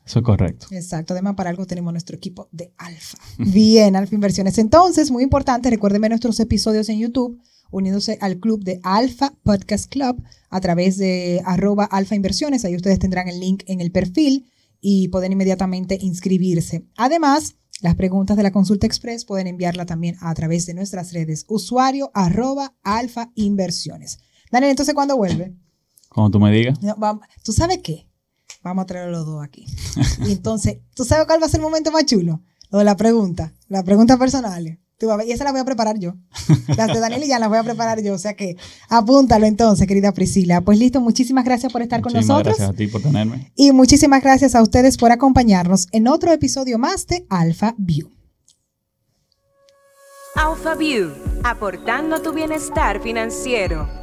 Eso 0.06 0.20
es 0.20 0.26
correcto. 0.26 0.67
Exacto. 0.72 1.13
Además, 1.13 1.36
para 1.36 1.50
algo 1.50 1.65
tenemos 1.65 1.94
nuestro 1.94 2.15
equipo 2.15 2.48
de 2.52 2.74
Alfa. 2.78 3.17
Bien, 3.38 3.96
Alfa 3.96 4.15
Inversiones. 4.15 4.58
Entonces, 4.58 5.12
muy 5.12 5.24
importante, 5.24 5.70
recuérdenme 5.70 6.10
nuestros 6.10 6.39
episodios 6.39 6.89
en 6.89 7.00
YouTube, 7.00 7.39
uniéndose 7.72 8.17
al 8.22 8.38
club 8.39 8.63
de 8.63 8.80
Alfa 8.84 9.34
Podcast 9.44 9.91
Club 9.91 10.22
a 10.50 10.60
través 10.60 10.98
de 10.98 11.41
arroba 11.46 11.86
Alfa 11.86 12.15
Inversiones. 12.15 12.65
Ahí 12.65 12.76
ustedes 12.76 13.00
tendrán 13.00 13.28
el 13.28 13.39
link 13.39 13.63
en 13.67 13.82
el 13.82 13.91
perfil 13.91 14.48
y 14.82 15.08
pueden 15.08 15.32
inmediatamente 15.32 15.98
inscribirse. 16.02 16.86
Además, 16.98 17.56
las 17.82 17.96
preguntas 17.96 18.36
de 18.36 18.44
la 18.44 18.52
consulta 18.52 18.86
express 18.86 19.24
pueden 19.24 19.48
enviarla 19.48 19.86
también 19.86 20.17
a 20.20 20.34
través 20.34 20.65
de 20.65 20.74
nuestras 20.74 21.13
redes 21.13 21.46
usuario 21.48 22.12
arroba 22.13 22.76
alfa 22.84 23.32
inversiones. 23.36 24.20
Daniel, 24.52 24.72
entonces, 24.72 24.94
¿cuándo 24.94 25.15
vuelve? 25.15 25.56
Cuando 26.10 26.32
tú 26.32 26.39
me 26.39 26.52
digas. 26.52 26.78
¿Tú 27.44 27.54
sabes 27.54 27.80
qué? 27.84 28.10
Vamos 28.63 28.84
a 28.84 28.86
traer 28.86 29.10
los 29.10 29.26
dos 29.26 29.44
aquí. 29.44 29.65
Y 30.28 30.34
entonces, 30.34 30.80
¿tú 30.94 31.06
sabes 31.06 31.26
cuál 31.26 31.41
va 31.41 31.46
a 31.46 31.50
ser 31.50 31.60
el 31.60 31.65
momento 31.65 31.91
más 31.91 32.06
chulo? 32.06 32.44
Lo 32.70 32.80
de 32.80 32.84
la 32.84 32.98
pregunta, 32.98 33.56
y 35.26 35.32
esa 35.32 35.44
la 35.44 35.52
voy 35.52 35.62
a 35.62 35.66
preparar 35.66 36.00
yo. 36.00 36.16
Las 36.78 36.88
de 36.88 37.00
Daniel 37.00 37.24
y 37.24 37.28
ya 37.28 37.40
las 37.40 37.50
voy 37.50 37.58
a 37.58 37.64
preparar 37.64 38.02
yo. 38.02 38.14
O 38.14 38.18
sea 38.18 38.36
que 38.36 38.56
apúntalo 38.90 39.46
entonces, 39.46 39.88
querida 39.88 40.12
Priscila. 40.14 40.62
Pues 40.62 40.80
listo, 40.80 41.02
muchísimas 41.02 41.46
gracias 41.46 41.72
por 41.72 41.82
estar 41.82 42.02
con 42.02 42.14
nosotros. 42.14 42.58
Gracias 42.58 42.70
a 42.70 42.74
ti 42.74 42.88
por 42.88 43.02
tenerme. 43.02 43.52
Y 43.56 43.72
muchísimas 43.72 44.22
gracias 44.22 44.56
a 44.56 44.62
ustedes 44.62 44.98
por 44.98 45.12
acompañarnos 45.12 45.88
en 45.92 46.08
otro 46.08 46.32
episodio 46.32 46.78
más 46.78 47.08
de 47.08 47.26
Alpha 47.30 47.76
View. 47.78 48.12
Alpha 50.36 50.76
View, 50.76 51.12
aportando 51.44 52.22
tu 52.22 52.32
bienestar 52.32 53.02
financiero. 53.02 54.01